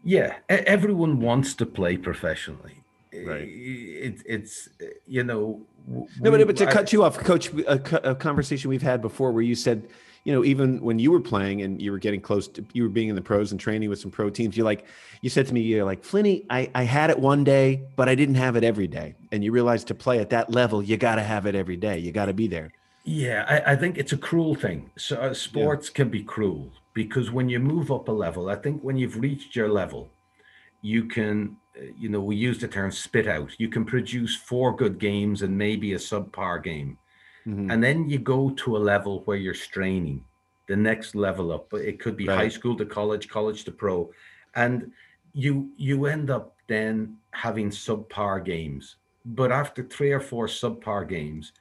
[0.03, 2.82] Yeah, everyone wants to play professionally.
[3.25, 3.47] Right.
[3.47, 4.69] It's it's
[5.07, 5.61] you know.
[5.87, 9.31] No, but, but to I- cut you off, Coach, a, a conversation we've had before
[9.33, 9.87] where you said,
[10.23, 12.89] you know, even when you were playing and you were getting close to, you were
[12.89, 14.85] being in the pros and training with some pro teams, you like,
[15.21, 18.15] you said to me, you're like, Flinny, I, I had it one day, but I
[18.15, 19.15] didn't have it every day.
[19.33, 21.99] And you realize to play at that level, you got to have it every day.
[21.99, 22.71] You got to be there.
[23.03, 24.89] Yeah, I, I think it's a cruel thing.
[24.97, 28.81] So uh, sports can be cruel because when you move up a level, I think
[28.81, 30.09] when you've reached your level,
[30.81, 31.62] you can, uh,
[31.97, 33.51] you know, we use the term spit out.
[33.59, 36.97] You can produce four good games and maybe a subpar game,
[37.47, 37.71] Mhm.
[37.71, 40.23] and then you go to a level where you're straining.
[40.67, 44.09] The next level up, but it could be high school to college, college to pro,
[44.55, 44.91] and
[45.33, 48.95] you you end up then having subpar games.
[49.25, 51.51] But after three or four subpar games,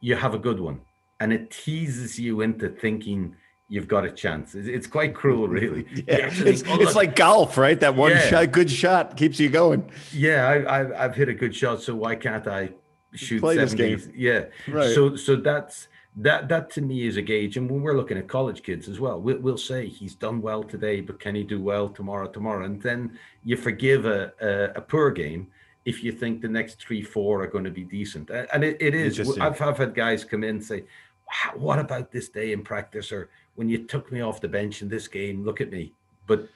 [0.00, 0.80] you have a good one
[1.20, 3.34] and it teases you into thinking
[3.72, 4.54] you've got a chance.
[4.54, 5.86] It's, quite cruel, really.
[6.06, 7.80] Yeah, actually it's, think, "Oh, it's like golf, right?
[7.80, 8.28] That one Yeah.
[8.28, 9.90] shot, good shot keeps you going.
[10.12, 12.70] yeah, I, I, I've hit a good shot, so why can't I
[13.14, 14.12] shoot Play this 70?
[14.14, 14.44] Yeah.
[14.68, 14.94] Right.
[14.94, 16.48] So, so that's that.
[16.50, 17.56] That to me is a gauge.
[17.56, 20.62] And when we're looking at college kids as well, we'll, we'll say he's done well
[20.62, 22.28] today, but can he do well tomorrow?
[22.28, 25.46] Tomorrow, and then you forgive a a, a poor game
[25.86, 28.30] if you think the next three, four are going to be decent.
[28.52, 29.18] And it, it is.
[29.38, 30.84] I've, I've had guys come in and say,
[31.26, 34.82] "Wow, "What about this day in practice?" Or when you took me off the bench
[34.82, 35.92] in this game, look at me.
[36.26, 36.48] But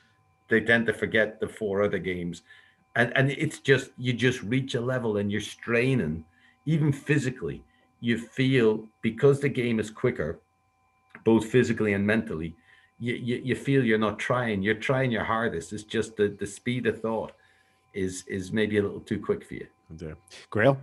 [0.49, 2.42] they tend to forget the four other games.
[2.94, 6.24] And and it's just you just reach a level and you're straining
[6.64, 7.62] even physically.
[8.01, 10.40] You feel because the game is quicker
[11.24, 12.55] both physically and mentally
[12.99, 14.62] you, you, you feel you're not trying.
[14.62, 15.72] You're trying your hardest.
[15.72, 17.32] It's just the the speed of thought
[17.94, 19.66] is is maybe a little too quick for you.
[20.03, 20.14] Oh,
[20.51, 20.78] Grayle?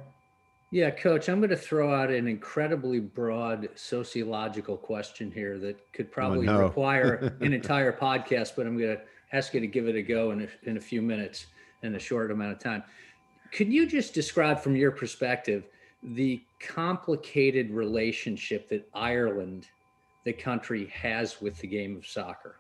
[0.74, 6.08] Yeah, coach, I'm going to throw out an incredibly broad sociological question here that could
[6.08, 6.64] oh, probably no.
[6.64, 9.02] require an entire podcast, but I'm going to
[9.34, 11.46] ask you to give it a go in a, in a few minutes
[11.84, 12.82] in a short amount of time.
[13.52, 15.66] Could you just describe from your perspective
[16.02, 19.68] the complicated relationship that Ireland,
[20.24, 22.56] the country, has with the game of soccer?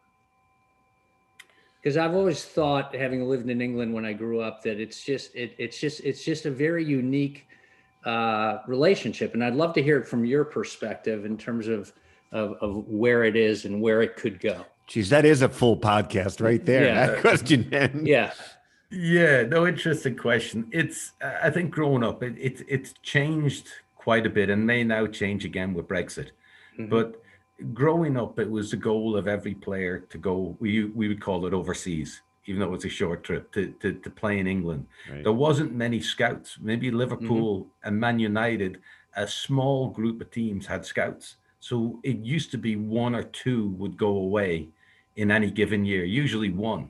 [1.82, 5.36] because I've always thought, having lived in England when I grew up, that it's just
[5.36, 7.45] it, it's just it's just a very unique
[8.06, 11.93] uh, relationship, and I'd love to hear it from your perspective in terms of,
[12.32, 14.66] of of where it is and where it could go.
[14.88, 16.86] Geez, that is a full podcast right there.
[16.86, 17.08] Yeah.
[17.08, 18.06] That question, man.
[18.06, 18.34] Yeah,
[18.91, 24.24] yeah no interesting question it's uh, i think growing up it, it it's changed quite
[24.28, 26.28] a bit and may now change again with brexit
[26.78, 26.89] Mhm.
[26.91, 27.20] but
[27.74, 31.47] growing up it was the goal of every player to go we we would call
[31.47, 34.86] it overseas even though it was a short trip to to, to play in england.
[35.10, 35.24] Right.
[35.24, 36.58] there wasn't many scouts.
[36.62, 38.80] Maybe liverpool and man united
[39.16, 41.36] a small group of teams had scouts.
[41.60, 44.70] So it used to be one or two would go away
[45.16, 46.89] in any given year usually one.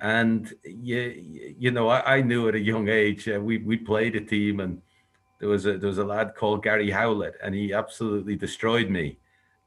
[0.00, 4.16] And you you know I, I knew at a young age uh, we we played
[4.16, 4.80] a team and
[5.38, 9.18] there was a there was a lad called Gary Howlett and he absolutely destroyed me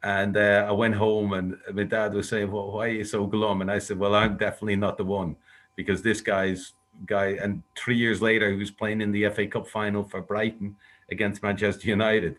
[0.04, 3.26] and uh, I went home and my dad was saying well why are you so
[3.26, 3.62] glum?
[3.62, 5.36] And I said well I'm definitely not the one
[5.76, 6.74] because this guy's
[7.06, 10.76] guy and three years later he was playing in the FA Cup final for Brighton
[11.10, 12.38] against Manchester United.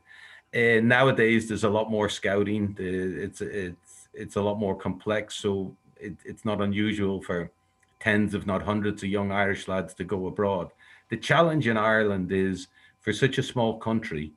[0.52, 2.76] And nowadays there's a lot more scouting.
[2.78, 5.34] It's it's it's a lot more complex.
[5.34, 7.50] So it, it's not unusual for
[7.98, 10.70] tens, if not hundreds, of young Irish lads to go abroad.
[11.08, 12.68] The challenge in Ireland is
[13.00, 14.32] for such a small country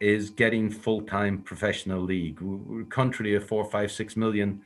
[0.00, 2.40] is getting full-time professional league.
[2.40, 4.62] We- We're a country of four, five, six million,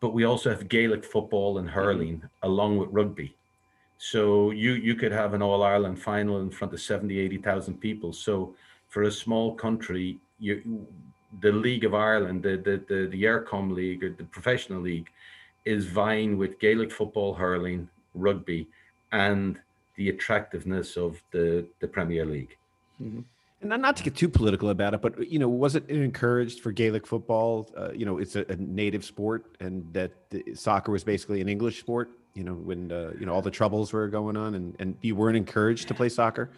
[0.00, 3.34] but we also have Gaelic football and hurling along with rugby.
[3.98, 8.12] So you you could have an All Ireland final in front of 70, 80,000 people.
[8.12, 8.54] So
[8.88, 10.86] for a small country, you
[11.40, 15.10] the League of Ireland, the the the, the Aircom League or the professional league
[15.64, 18.68] is vying with Gaelic football, hurling, rugby,
[19.12, 19.58] and
[19.96, 22.56] the attractiveness of the, the Premier League.
[23.02, 23.20] Mm-hmm.
[23.60, 26.70] And not, to get too political about it, but you know, was it encouraged for
[26.70, 27.68] Gaelic football?
[27.76, 30.12] Uh, you know, it's a, a native sport, and that
[30.54, 32.10] soccer was basically an English sport.
[32.34, 35.16] You know, when uh, you know all the troubles were going on, and and you
[35.16, 36.50] weren't encouraged to play soccer.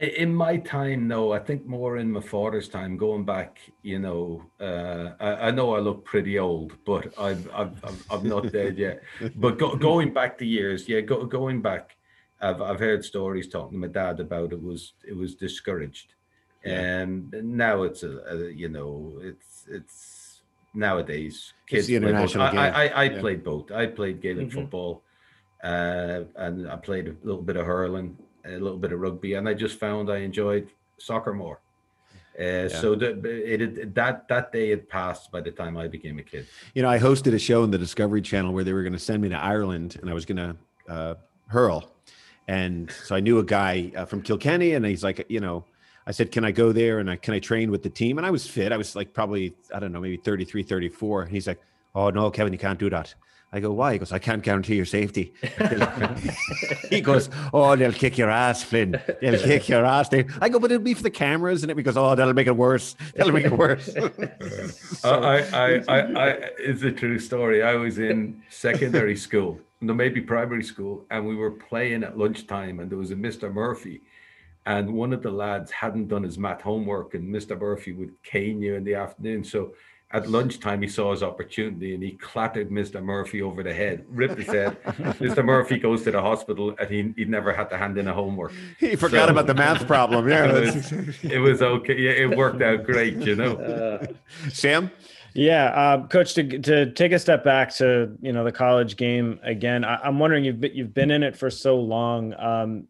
[0.00, 4.42] In my time, no, I think more in my father's time, going back, you know,
[4.60, 8.78] uh, I, I know I look pretty old, but I'm, I'm, I'm, I'm not dead
[8.78, 9.02] yet.
[9.36, 11.96] But go, going back the years, yeah, go, going back,
[12.40, 16.14] I've, I've heard stories talking to my dad about it was, it was discouraged.
[16.64, 20.42] And now it's a, a, you know, it's, it's
[20.74, 22.36] nowadays It's the play both.
[22.36, 22.84] international I, I.
[22.84, 23.20] I, I Yeah.
[23.20, 23.70] played both.
[23.72, 24.52] I played Gaelic Mhm.
[24.52, 25.04] football,
[25.62, 29.48] uh, and I played a little bit of hurling, a little bit of rugby, and
[29.48, 31.60] I just found I enjoyed soccer more.
[32.38, 36.18] Uh, So that it, had that that day had passed by the time I became
[36.18, 36.46] a kid.
[36.74, 38.98] You know, I hosted a show on the Discovery Channel where they were going to
[38.98, 40.56] send me to Ireland, and I was going to
[40.88, 41.14] uh,
[41.48, 41.92] hurl.
[42.48, 45.64] And so I knew a guy uh, from Kilkenny, and he's like, you know,
[46.06, 48.18] I said, can I go there and I, can I train with the team?
[48.18, 48.72] And I was fit.
[48.72, 51.22] I was like probably, I don't know, maybe 33, 34.
[51.22, 51.60] And he's like,
[51.94, 53.14] oh, no, Kevin, you can't do that.
[53.54, 53.92] I go, why?
[53.92, 55.34] He goes, I can't guarantee your safety.
[56.88, 58.98] he goes, oh, they'll kick your ass, Flynn.
[59.20, 60.08] They'll kick your ass.
[60.08, 62.46] They, I go, but it'll be for the cameras, and it because oh, that'll make
[62.46, 62.96] it worse.
[63.14, 63.92] That'll make it worse.
[65.00, 66.28] so, I, I, I, I,
[66.58, 67.62] it's a true story.
[67.62, 72.80] I was in secondary school, no, maybe primary school, and we were playing at lunchtime,
[72.80, 73.52] and there was a Mr.
[73.52, 74.00] Murphy,
[74.66, 77.58] and one of the lads hadn't done his math homework, and Mr.
[77.58, 79.44] Murphy would cane you in the afternoon.
[79.44, 79.74] So
[80.12, 83.02] at lunchtime, he saw his opportunity and he clattered Mr.
[83.02, 84.82] Murphy over the head, ripped his head.
[84.84, 85.44] Mr.
[85.44, 88.52] Murphy goes to the hospital and he, he never had to hand in a homework.
[88.78, 90.28] He forgot so, about the math problem.
[90.28, 90.92] Yeah, it was,
[91.22, 91.98] it was, okay.
[91.98, 93.56] Yeah, it worked out great, you know.
[93.56, 94.06] Uh,
[94.50, 94.90] Sam?
[95.34, 96.34] Yeah, uh, coach.
[96.34, 100.18] To to take a step back to you know the college game again, I, am
[100.18, 102.34] wondering you've been, you've been in it for so long.
[102.38, 102.88] Um,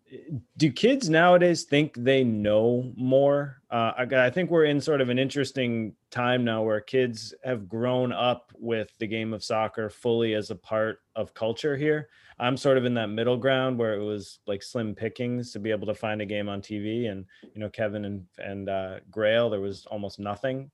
[0.57, 3.63] do kids nowadays think they know more?
[3.71, 7.69] Uh, I, I think we're in sort of an interesting time now where kids have
[7.69, 12.09] grown up with the game of soccer fully as a part of culture here.
[12.41, 15.71] I'm sort of in that middle ground where it was like slim pickings to be
[15.71, 17.25] able to find a game on TV, and
[17.55, 20.71] you know Kevin and and uh, Grayle, there was almost nothing.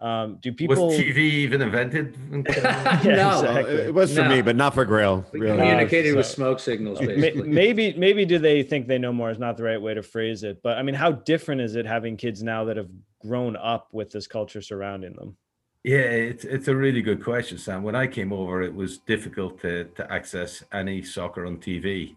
[0.00, 2.16] Um, do people was TV even invented?
[2.32, 3.74] yeah, no, exactly.
[3.74, 4.28] it was for no.
[4.28, 5.24] me, but not for Grayle.
[5.32, 5.56] Really.
[5.56, 7.48] Communicated uh, so, with smoke signals, basically.
[7.48, 9.30] Maybe, maybe do they think they know more?
[9.30, 10.62] Is not the right way to phrase it.
[10.62, 12.88] But I mean, how different is it having kids now that have
[13.20, 15.36] grown up with this culture surrounding them?
[15.82, 17.82] Yeah, it's it's a really good question, Sam.
[17.82, 22.14] When I came over, it was difficult to to access any soccer on TV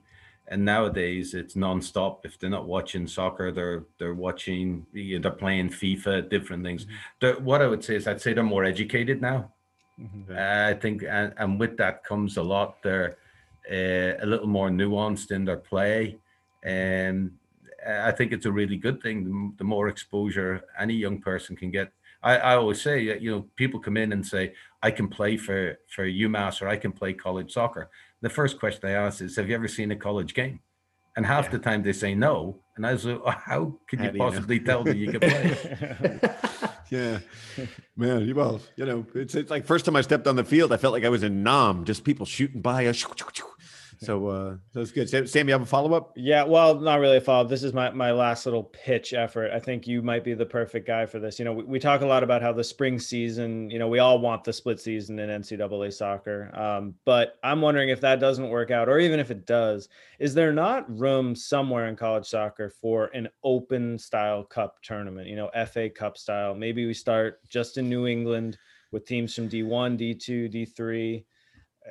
[0.52, 2.26] and nowadays it's non-stop.
[2.26, 6.86] If they're not watching soccer they're they're watching you know, they're playing fifa different things.
[7.22, 7.44] Mm-hmm.
[7.44, 9.52] what i would say is i'd say they're more educated now.
[10.00, 10.32] Mm-hmm.
[10.32, 12.84] uh, i think and, and with that comes a lot.
[12.84, 13.16] They're
[13.72, 16.18] uh, a little more nuanced in their play.
[16.64, 17.32] And
[17.88, 19.24] i think it's a really good thing.
[19.24, 21.92] The, the more exposure any young person can get.
[22.24, 22.96] I, I always say
[23.26, 26.78] you know people come in and say i can play for for umass or i
[26.78, 27.90] can play college soccer
[28.22, 30.60] the first question I ask is, "Have you ever seen a college game?"
[31.16, 31.52] And half yeah.
[31.52, 34.62] the time they say no, and I was like, oh, "How could you possibly you
[34.62, 34.66] know?
[34.66, 36.20] tell that you could play?"
[36.90, 37.20] yeah,
[37.96, 38.34] man.
[38.34, 40.94] Well, you know, it's, it's like first time I stepped on the field, I felt
[40.94, 43.06] like I was in Nam, just people shooting by us.
[44.04, 45.08] So uh, that's good.
[45.08, 46.14] Sam, Sam, you have a follow up?
[46.16, 47.50] Yeah, well, not really a follow up.
[47.50, 49.52] This is my my last little pitch effort.
[49.52, 51.38] I think you might be the perfect guy for this.
[51.38, 53.70] You know, we, we talk a lot about how the spring season.
[53.70, 56.50] You know, we all want the split season in NCAA soccer.
[56.60, 59.88] Um, but I'm wondering if that doesn't work out, or even if it does,
[60.18, 65.28] is there not room somewhere in college soccer for an open style cup tournament?
[65.28, 66.56] You know, FA Cup style.
[66.56, 68.58] Maybe we start just in New England
[68.92, 71.24] with teams from D1, D2, D3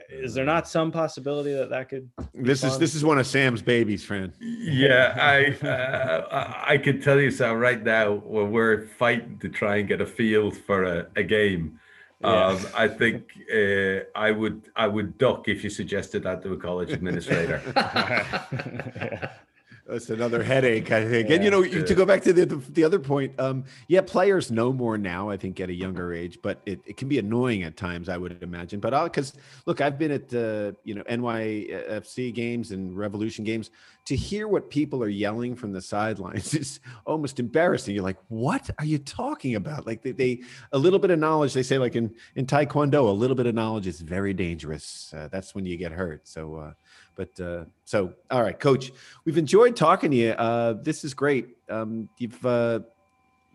[0.08, 2.70] is there not some possibility that that could this fun?
[2.70, 7.30] is this is one of sam's babies friend yeah i uh, i could tell you
[7.30, 11.22] so right now when we're fighting to try and get a field for a, a
[11.22, 11.78] game
[12.20, 12.46] yeah.
[12.46, 16.56] um, i think uh, i would i would duck if you suggested that to a
[16.56, 19.30] college administrator yeah.
[19.90, 21.28] That's another headache, I think.
[21.28, 24.00] Yeah, and you know, to go back to the, the, the other point, um, yeah,
[24.00, 27.18] players know more now, I think, at a younger age, but it, it can be
[27.18, 28.78] annoying at times, I would imagine.
[28.78, 29.32] But because
[29.66, 33.70] look, I've been at uh, you know NYFC games and Revolution games
[34.06, 37.94] to hear what people are yelling from the sidelines is almost embarrassing.
[37.94, 39.86] You're like, what are you talking about?
[39.86, 41.52] Like they, they a little bit of knowledge.
[41.52, 45.12] They say like in in Taekwondo, a little bit of knowledge is very dangerous.
[45.16, 46.28] Uh, that's when you get hurt.
[46.28, 46.54] So.
[46.54, 46.72] Uh,
[47.20, 48.92] but uh, so, all right, Coach,
[49.26, 50.30] we've enjoyed talking to you.
[50.30, 51.48] Uh, this is great.
[51.68, 52.80] Um, you've uh,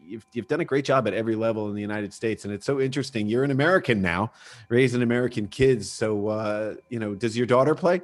[0.06, 2.66] you've you've done a great job at every level in the United States, and it's
[2.68, 3.28] so interesting.
[3.28, 4.32] You're an American now,
[4.70, 5.92] raising American kids.
[5.92, 8.04] So, uh, you know, does your daughter play?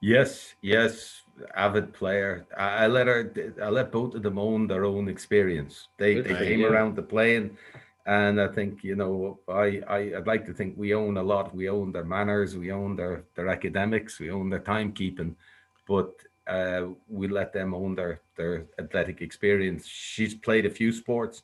[0.00, 1.20] Yes, yes,
[1.54, 2.46] avid player.
[2.56, 3.30] I, I let her.
[3.62, 5.88] I let both of them own their own experience.
[5.98, 7.58] They they came around to playing
[8.06, 11.54] and I think you know I, I would like to think we own a lot.
[11.54, 15.34] We own their manners, we own their their academics, we own their timekeeping,
[15.88, 16.12] but
[16.46, 19.86] uh, we let them own their their athletic experience.
[19.86, 21.42] She's played a few sports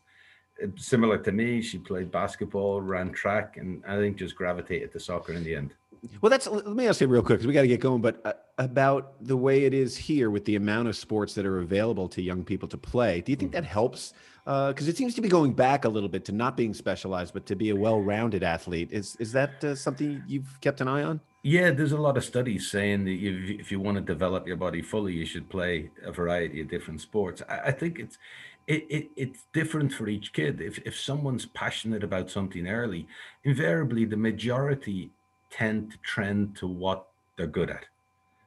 [0.63, 1.63] uh, similar to me.
[1.63, 5.75] She played basketball, ran track, and I think just gravitated to soccer in the end.
[6.21, 8.01] Well, that's let me ask you real quick because we got to get going.
[8.01, 11.61] But uh, about the way it is here with the amount of sports that are
[11.61, 13.73] available to young people to play, do you think that mm-hmm.
[13.73, 14.15] helps?
[14.45, 17.35] Because uh, it seems to be going back a little bit to not being specialized,
[17.35, 18.89] but to be a well-rounded athlete.
[18.93, 21.21] Is is that uh, something you've kept an eye on?
[21.43, 24.57] Yeah, there's a lot of studies saying that if, if you want to develop your
[24.57, 27.43] body fully, you should play a variety of different sports.
[27.49, 28.19] I, I think it's
[28.67, 30.61] it, it, it's different for each kid.
[30.61, 33.07] If if someone's passionate about something early,
[33.45, 35.11] invariably the majority
[35.51, 37.85] tend to trend to what they're good at.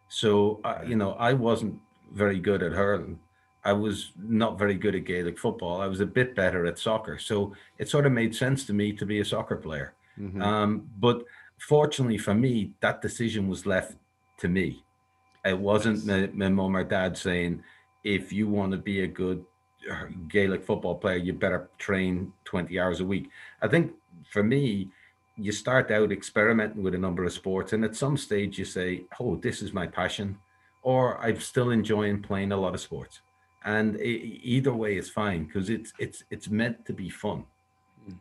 [0.09, 1.79] So, uh, you know, I wasn't
[2.13, 3.19] very good at hurling.
[3.65, 5.81] I was not very good at Gaelic football.
[5.81, 7.17] I was a bit better at soccer.
[7.17, 9.93] So it sort of made sense to me to be a soccer player.
[10.19, 10.41] Mhm.
[10.41, 11.23] Um, but
[11.57, 13.97] fortunately for me, that decision was left
[14.37, 14.83] to me.
[15.45, 17.63] It wasn't my, my mom or dad saying,
[18.03, 19.45] if you want to be a good
[19.89, 23.29] uh, Gaelic football player, you better train 20 hours a week.
[23.61, 23.93] I think
[24.29, 24.89] for me,
[25.35, 29.05] you start out experimenting with a number of sports, and at some stage you say,
[29.19, 30.39] Oh, this is my passion,
[30.81, 33.21] or I'm still enjoying playing a lot of sports.
[33.65, 37.45] And e- either way is fine because it's it's it's meant to be fun.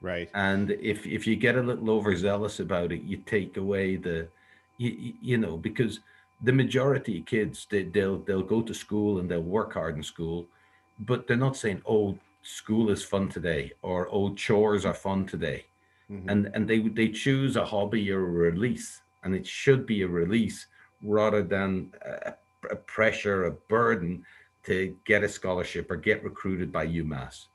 [0.00, 0.30] right.
[0.34, 4.28] And if if you get a little overzealous about it, you take away the,
[4.78, 6.00] you, you- you know, because
[6.40, 10.02] the majority of kids they, they'll they'll go to school and they'll work hard in
[10.02, 10.48] school,
[10.98, 15.66] but they're not saying, "Oh, school is fun today," or "Oh, chores are fun today,"
[16.12, 16.30] Mhm.
[16.30, 20.08] and and they they choose a hobby or a release, and it should be a
[20.08, 20.66] release
[21.02, 22.34] rather than a,
[22.70, 24.24] a pressure, a burden
[24.64, 27.46] to get a scholarship or get recruited by UMass.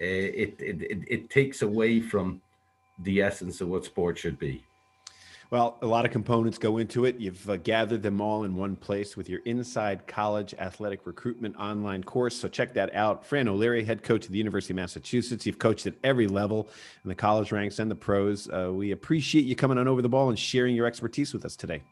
[0.00, 0.04] Uh,
[0.42, 2.40] it, it it it takes away from
[3.00, 4.64] the essence of what sport should be.
[5.54, 7.20] Well, a lot of components go into it.
[7.20, 12.02] You've uh, gathered them all in one place with your Inside College Athletic Recruitment online
[12.02, 12.34] course.
[12.34, 13.24] So check that out.
[13.24, 15.46] Fran O'Leary, head coach of the University of Massachusetts.
[15.46, 16.68] You've coached at every level
[17.04, 18.48] in the college ranks and the pros.
[18.48, 21.54] Uh, we appreciate you coming on over the ball and sharing your expertise with us
[21.54, 21.84] today.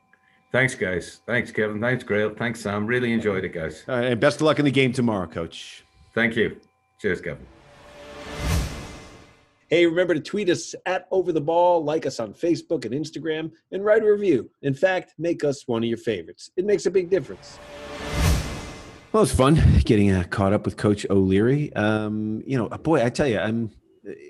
[0.50, 1.20] Thanks, guys.
[1.24, 1.80] Thanks, Kevin.
[1.80, 2.36] Thanks, Grayle.
[2.36, 2.84] Thanks, Sam.
[2.84, 3.84] Really enjoyed it, guys.
[3.86, 5.84] And best of luck in the game tomorrow, coach.
[6.16, 6.56] Thank you.
[7.00, 7.46] Cheers, Kevin.
[9.72, 13.52] Hey, remember to tweet us at Over the Ball, like us on Facebook and Instagram,
[13.70, 14.50] and write a review.
[14.60, 16.50] In fact, make us one of your favorites.
[16.58, 17.58] It makes a big difference.
[19.12, 21.72] Well, it's fun getting uh, caught up with Coach O'Leary.
[21.72, 23.70] Um, you know, boy, I tell you, I'm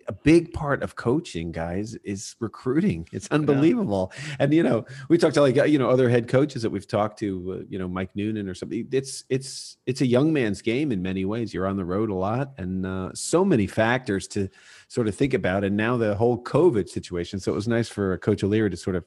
[0.07, 3.09] a big part of coaching, guys, is recruiting.
[3.12, 4.12] It's unbelievable.
[4.39, 7.18] And you know, we talked to like you know other head coaches that we've talked
[7.20, 8.89] to, uh, you know, Mike Noonan or something.
[8.91, 11.55] It's it's it's a young man's game in many ways.
[11.55, 14.49] You're on the road a lot, and uh, so many factors to
[14.89, 15.64] sort of think about.
[15.64, 17.39] And now the whole COVID situation.
[17.39, 19.05] So it was nice for Coach O'Leary to sort of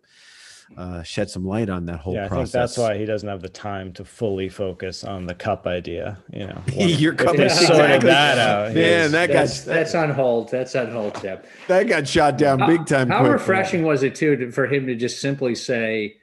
[0.77, 3.41] uh, shed some light on that whole yeah, I think that's why he doesn't have
[3.41, 6.17] the time to fully focus on the cup idea.
[6.33, 8.73] You know, Your cup he is sorted exactly- that out.
[8.73, 10.49] Man, was- that got That's, that's on hold.
[10.49, 11.45] That's on hold, Deb.
[11.67, 13.09] that got shot down big time.
[13.09, 13.33] How quick.
[13.33, 16.17] refreshing was it too to, for him to just simply say,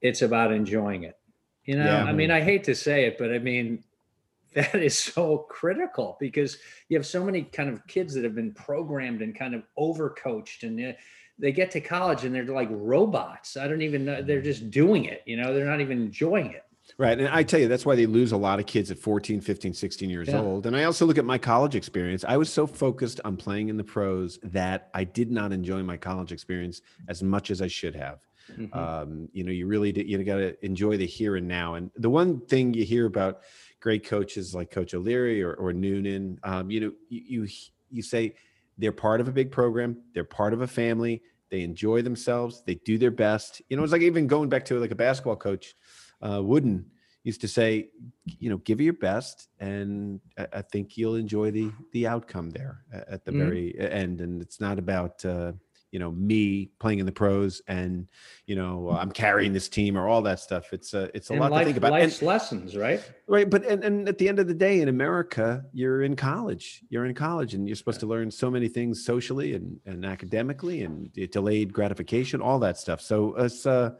[0.00, 1.16] "It's about enjoying it."
[1.64, 2.04] You know, Yeah.
[2.04, 3.84] I mean, I hate to say it, but I mean,
[4.54, 8.52] that is so critical because you have so many kind of kids that have been
[8.52, 10.92] programmed and kind of overcoached, and uh,
[11.38, 13.56] they get to college and they're like robots.
[13.56, 15.22] I don't even know; they're just doing it.
[15.26, 16.62] You know, they're not even enjoying it.
[16.98, 17.18] Right.
[17.18, 19.72] And I tell you, that's why they lose a lot of kids at 14, 15,
[19.72, 20.42] 16 years Yeah.
[20.42, 20.66] old.
[20.66, 22.24] And I also look at my college experience.
[22.28, 25.96] I was so focused on playing in the pros that I did not enjoy my
[25.96, 28.20] college experience as much as I should have.
[28.52, 28.76] Mhm.
[28.76, 31.74] Um, you know, you really did, you got to enjoy the here and now.
[31.76, 33.40] And the one thing you hear about
[33.80, 37.48] great coaches like Coach O'Leary or, or Noonan, um, you know, you, you
[37.90, 38.34] you say
[38.78, 42.74] they're part of a big program, they're part of a family, they enjoy themselves, they
[42.76, 43.62] do their best.
[43.68, 45.74] You know, it's like even going back to like a basketball coach,
[46.22, 46.86] uh, Wooden
[47.22, 47.90] used to say,
[48.24, 52.50] you know, give it your best, and I, I think you'll enjoy the the outcome
[52.50, 53.38] there at the Mhm.
[53.38, 54.20] very end.
[54.20, 55.52] And it's not about uh,
[55.94, 58.08] you know me playing in the pros and
[58.46, 60.72] you know I'm carrying this team or all that stuff.
[60.72, 62.00] It's a it's a And lot life, to think about.
[62.00, 63.00] And- lessons, right?
[63.28, 66.82] Right, but and, and at the end of the day, in America, you're in college.
[66.88, 70.82] You're in college, and you're supposed to learn so many things socially and, and academically,
[70.82, 73.00] and delayed gratification, all that stuff.
[73.00, 73.92] So it's uh,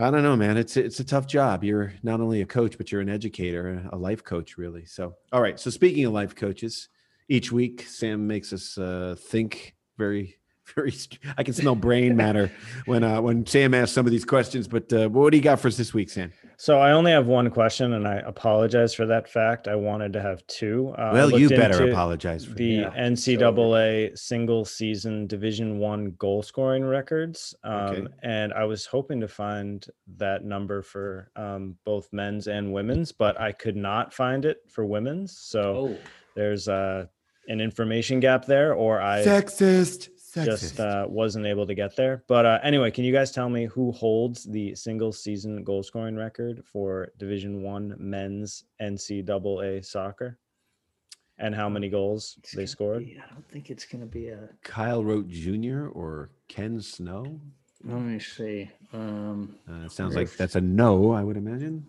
[0.00, 0.56] I don't know, man.
[0.56, 1.62] It's it's a tough job.
[1.62, 4.84] You're not only a coach, but you're an educator, a life coach, really.
[4.84, 5.60] So all right.
[5.60, 6.88] So speaking of life coaches,
[7.28, 10.38] each week Sam makes us uh, think very.
[10.74, 10.94] Very,
[11.36, 12.50] I can smell brain matter
[12.86, 14.66] when uh, when Sam asks some of these questions.
[14.66, 16.32] But uh, what do you got for us this week, Sam?
[16.56, 19.68] So I only have one question, and I apologize for that fact.
[19.68, 20.94] I wanted to have two.
[20.96, 27.54] Uh, Well, you better apologize for the NCAA single season Division One goal scoring records,
[27.64, 28.06] um, Okay.
[28.22, 29.84] and I was hoping to find
[30.16, 34.86] that number for um, both men's and women's, but I could not find it for
[34.86, 35.36] women's.
[35.38, 35.98] So Oh,
[36.36, 37.06] there's uh,
[37.48, 40.08] an information gap there, or I Sexist.
[40.34, 40.44] Sexist.
[40.46, 42.24] just uh, wasn't able to get there.
[42.26, 46.16] But uh, anyway, can you guys tell me who holds the single season goal scoring
[46.16, 50.38] record for Division One men's NCAA soccer,
[51.38, 53.04] and how many goals it's they scored?
[53.04, 54.48] be- I don't think it's going to be a.
[54.62, 55.88] Kyle Rote Jr.
[55.88, 57.40] or Ken Snow?
[57.86, 58.70] Let me see.
[58.92, 61.84] Um, Uh, it sounds like that's a no, I would imagine.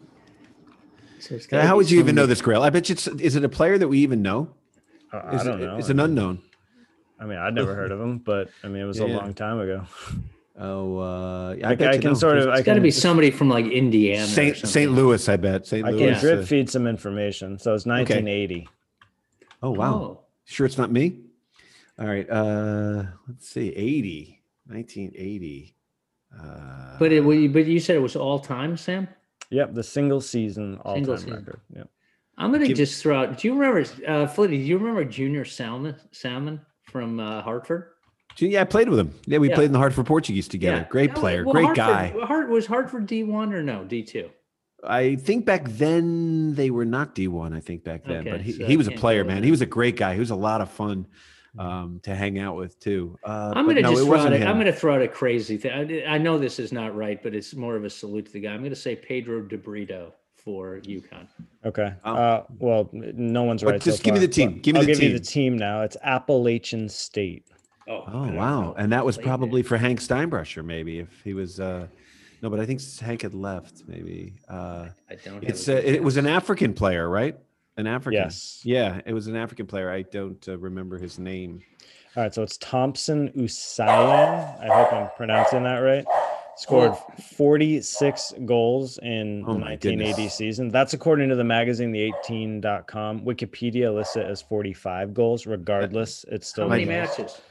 [1.19, 2.61] so it's Uh, gotta How would you even know this, Grayle?
[2.61, 4.49] I bet you it's, is it a player that we even know?
[5.13, 5.77] Uh, I Is don't it, know.
[5.77, 6.41] It's an unknown.
[7.19, 9.17] I mean, I'd never heard of him, but I mean, it was Yeah, a yeah.
[9.17, 9.85] long time ago.
[10.57, 12.13] Oh, uh, I, bet I can know.
[12.13, 12.49] sort of.
[12.49, 14.25] I It's got to be somebody from like Indiana.
[14.25, 14.69] Saint something.
[14.69, 14.91] St.
[14.91, 15.65] Louis, I bet.
[15.67, 15.85] St.
[15.85, 16.11] I Louis.
[16.11, 17.57] can drip feed some information.
[17.59, 18.67] So it's 1980.
[19.63, 19.93] oh wow.
[19.93, 20.19] Oh.
[20.45, 21.19] Sure, it's not me.
[21.99, 22.29] All right.
[22.29, 23.69] Uh, let's see.
[23.69, 25.75] 80, 1980.
[26.37, 29.07] Uh, But it, but you said it was all time, Sam.
[29.49, 31.39] Yep, the single season all Single time season.
[31.39, 31.59] record.
[31.75, 31.89] Yep.
[32.37, 33.37] I'm gonna Give- just throw out.
[33.37, 34.57] Do you remember, uh, Flitty?
[34.57, 36.59] Do you remember Junior Salmon, Salmon
[36.95, 37.89] from uh, Hartford?
[38.37, 39.13] yeah, I played with him.
[39.25, 39.55] Yeah, we Yeah.
[39.55, 40.87] played in the Hartford Portuguese together.
[40.89, 41.75] Great player, well, great Hartford-
[42.21, 42.25] guy.
[42.25, 44.29] Hart, was Hartford D1 or no D2?
[44.81, 47.53] I think back then they were not D1.
[47.53, 49.43] I think back then, but he, so he was a player, man.
[49.43, 50.13] He was a great guy.
[50.13, 51.05] He was a lot of fun
[51.59, 53.17] um, to hang out with too.
[53.25, 54.31] Uh, I'm gonna no, just throw out.
[54.31, 55.71] A, I'm gonna throw out a crazy thing.
[56.07, 58.39] I, I know this is not right, but it's more of a salute to the
[58.41, 58.53] guy.
[58.53, 60.13] I'm gonna say Pedro De Brito
[60.45, 61.27] for UConn.
[61.65, 61.93] Okay.
[62.05, 62.15] Wow.
[62.15, 63.81] Uh, well, no one's But right.
[63.81, 64.59] just so give me the team.
[64.61, 65.81] Give me I'll the give you the team now.
[65.81, 67.47] It's Appalachian State.
[67.87, 68.73] Oh, Oh wow!
[68.77, 71.59] And that was probably for Hank Steinbrecher, maybe if he was.
[71.59, 71.87] Uh,
[72.41, 73.83] no, but I think Hank had left.
[73.87, 75.35] Maybe uh, I don't.
[75.35, 76.25] Have it's a uh, it was an.
[76.27, 77.37] African player, right?
[77.77, 78.21] An African.
[78.23, 78.61] Yes.
[78.63, 79.91] Yeah, it was an African player.
[79.91, 81.61] I don't uh, remember his name.
[82.15, 83.87] All right, so it's Thompson Usiyan.
[83.87, 86.05] I hope I'm pronouncing that right.
[86.57, 86.93] Scored
[87.35, 90.33] 46 goals in Oh the 1980 goodness.
[90.35, 90.69] season.
[90.69, 93.21] That's according to the magazine, the 18.com.
[93.21, 95.45] Wikipedia lists it as 45 goals.
[95.45, 97.09] Regardless, it's still How many goals.
[97.17, 97.41] matches?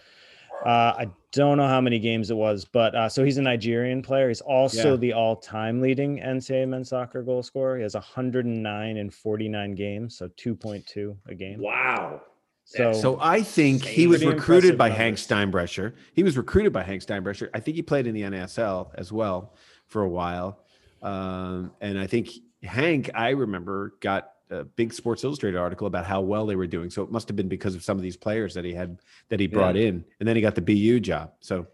[0.64, 4.00] Uh, I don't know how many games it was, but uh, so he's a Nigerian
[4.00, 4.28] player.
[4.28, 4.96] He's also Yeah.
[4.96, 7.76] the all-time leading NCAA men's soccer goal scorer.
[7.76, 11.60] He has 109 in 49 games, so 2.2 a game.
[11.60, 12.22] Wow.
[12.64, 15.70] So, So I think he was recruited impressive by Hank numbers.
[15.70, 15.92] Steinbrecher.
[16.14, 17.50] He was recruited by Hank Steinbrecher.
[17.54, 19.54] I think he played in the NSL as well
[19.86, 20.60] for a while.
[21.02, 22.30] Um, and I think
[22.62, 26.90] Hank, I remember, got a big Sports Illustrated article about how well they were doing.
[26.90, 28.98] So it must have been because of some of these players that he had
[29.28, 31.32] that he brought in, and then he got the BU job.
[31.40, 31.66] So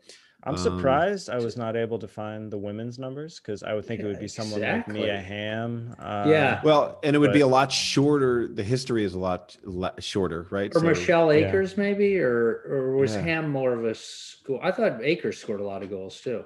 [0.43, 3.85] I'm Um, surprised I was not able to find the women's numbers because I would
[3.85, 5.35] think it would be someone like Mia exactly.
[5.35, 5.95] Ham.
[5.99, 6.61] Uh, Yeah.
[6.65, 8.49] well, and it would be a lot shorter.
[8.49, 10.75] The history is a lot le- shorter, right?
[10.75, 11.49] Or So- Michelle yeah.
[11.49, 13.21] Akers, maybe, or or was Yeah.
[13.21, 14.59] Ham more of a school?
[14.63, 16.45] I thought Akers scored a lot of goals too.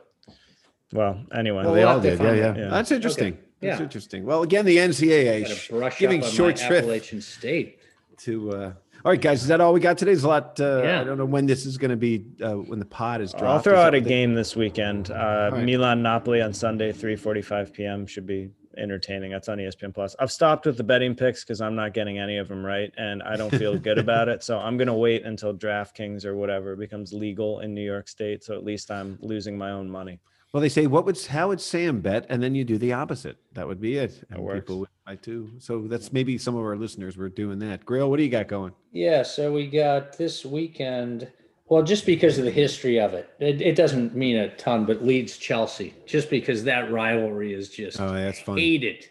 [0.92, 1.59] Well, anyway.
[1.59, 2.18] Well, Well, they we'll all did.
[2.20, 2.57] Yeah, yeah.
[2.57, 2.68] Yeah.
[2.70, 3.38] That's interesting.
[3.61, 3.84] That's Yeah.
[3.84, 4.24] interesting.
[4.24, 7.20] Well, again, the NCAA Got sh- to brush giving up on short my shrift Appalachian
[7.20, 7.78] State.
[8.18, 8.51] to.
[8.53, 8.72] Uh,
[9.05, 10.12] all right, guys, is that all we got today?
[10.12, 10.59] Is a lot.
[10.59, 11.00] Uh, Yeah.
[11.00, 12.24] I don't know when this is going to be.
[12.42, 13.44] Uh, when the pod is dropped.
[13.44, 15.11] I'll throw out a they- game this weekend.
[15.11, 15.62] Uh, right.
[15.64, 18.07] Milan Napoli on Sunday, 3:45 p.m.
[18.07, 19.30] should be entertaining.
[19.30, 20.16] That's on ESPN Plus.
[20.18, 23.22] I've stopped with the betting picks because I'm not getting any of them right, and
[23.22, 24.42] I don't feel good about it.
[24.42, 28.42] So I'm gonna wait until DraftKings or whatever becomes legal in New York State.
[28.42, 30.18] So at least I'm losing my own money.
[30.55, 33.38] Well, they say what would how would Sam bet, and then you do the opposite.
[33.55, 34.22] That would be it.
[34.30, 34.61] And works.
[34.61, 35.50] people would buy too.
[35.59, 37.84] So that's maybe some of our listeners were doing that.
[37.84, 38.72] Grayle, what do you got going?
[38.92, 41.28] Yeah, so we got this weekend.
[41.68, 45.02] Well, just because of the history of it, it, it doesn't mean a ton, but
[45.05, 48.57] Leeds Chelsea, just because that rivalry is just Oh, that's fun.
[48.57, 49.09] hated.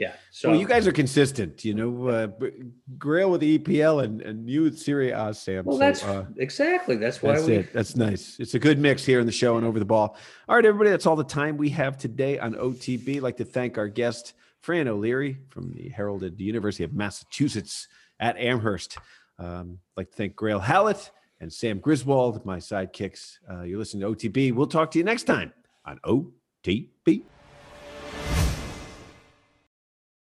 [0.00, 0.14] Yeah.
[0.30, 1.62] So well, you guys are consistent.
[1.62, 2.28] You know, uh,
[2.96, 5.66] Grayle with the EPL and and you with Serie A, Sam.
[5.66, 7.54] well, So, that's uh, exactly that's why That's we.
[7.56, 7.72] it.
[7.74, 8.40] That's nice.
[8.40, 10.16] It's a good mix here in the show and over the ball.
[10.48, 10.88] All right, everybody.
[10.88, 13.16] That's all the time we have today on OTB.
[13.16, 17.86] I'd like to thank our guest, Fran O'Leary from the heralded University of Massachusetts
[18.20, 18.96] at Amherst.
[19.38, 23.36] Um, I'd like to thank Grayle Hallett and Sam Griswold, my sidekicks.
[23.50, 24.54] Uh, you're listening to OTB.
[24.54, 25.52] We'll talk to you next time
[25.84, 27.22] on OTB.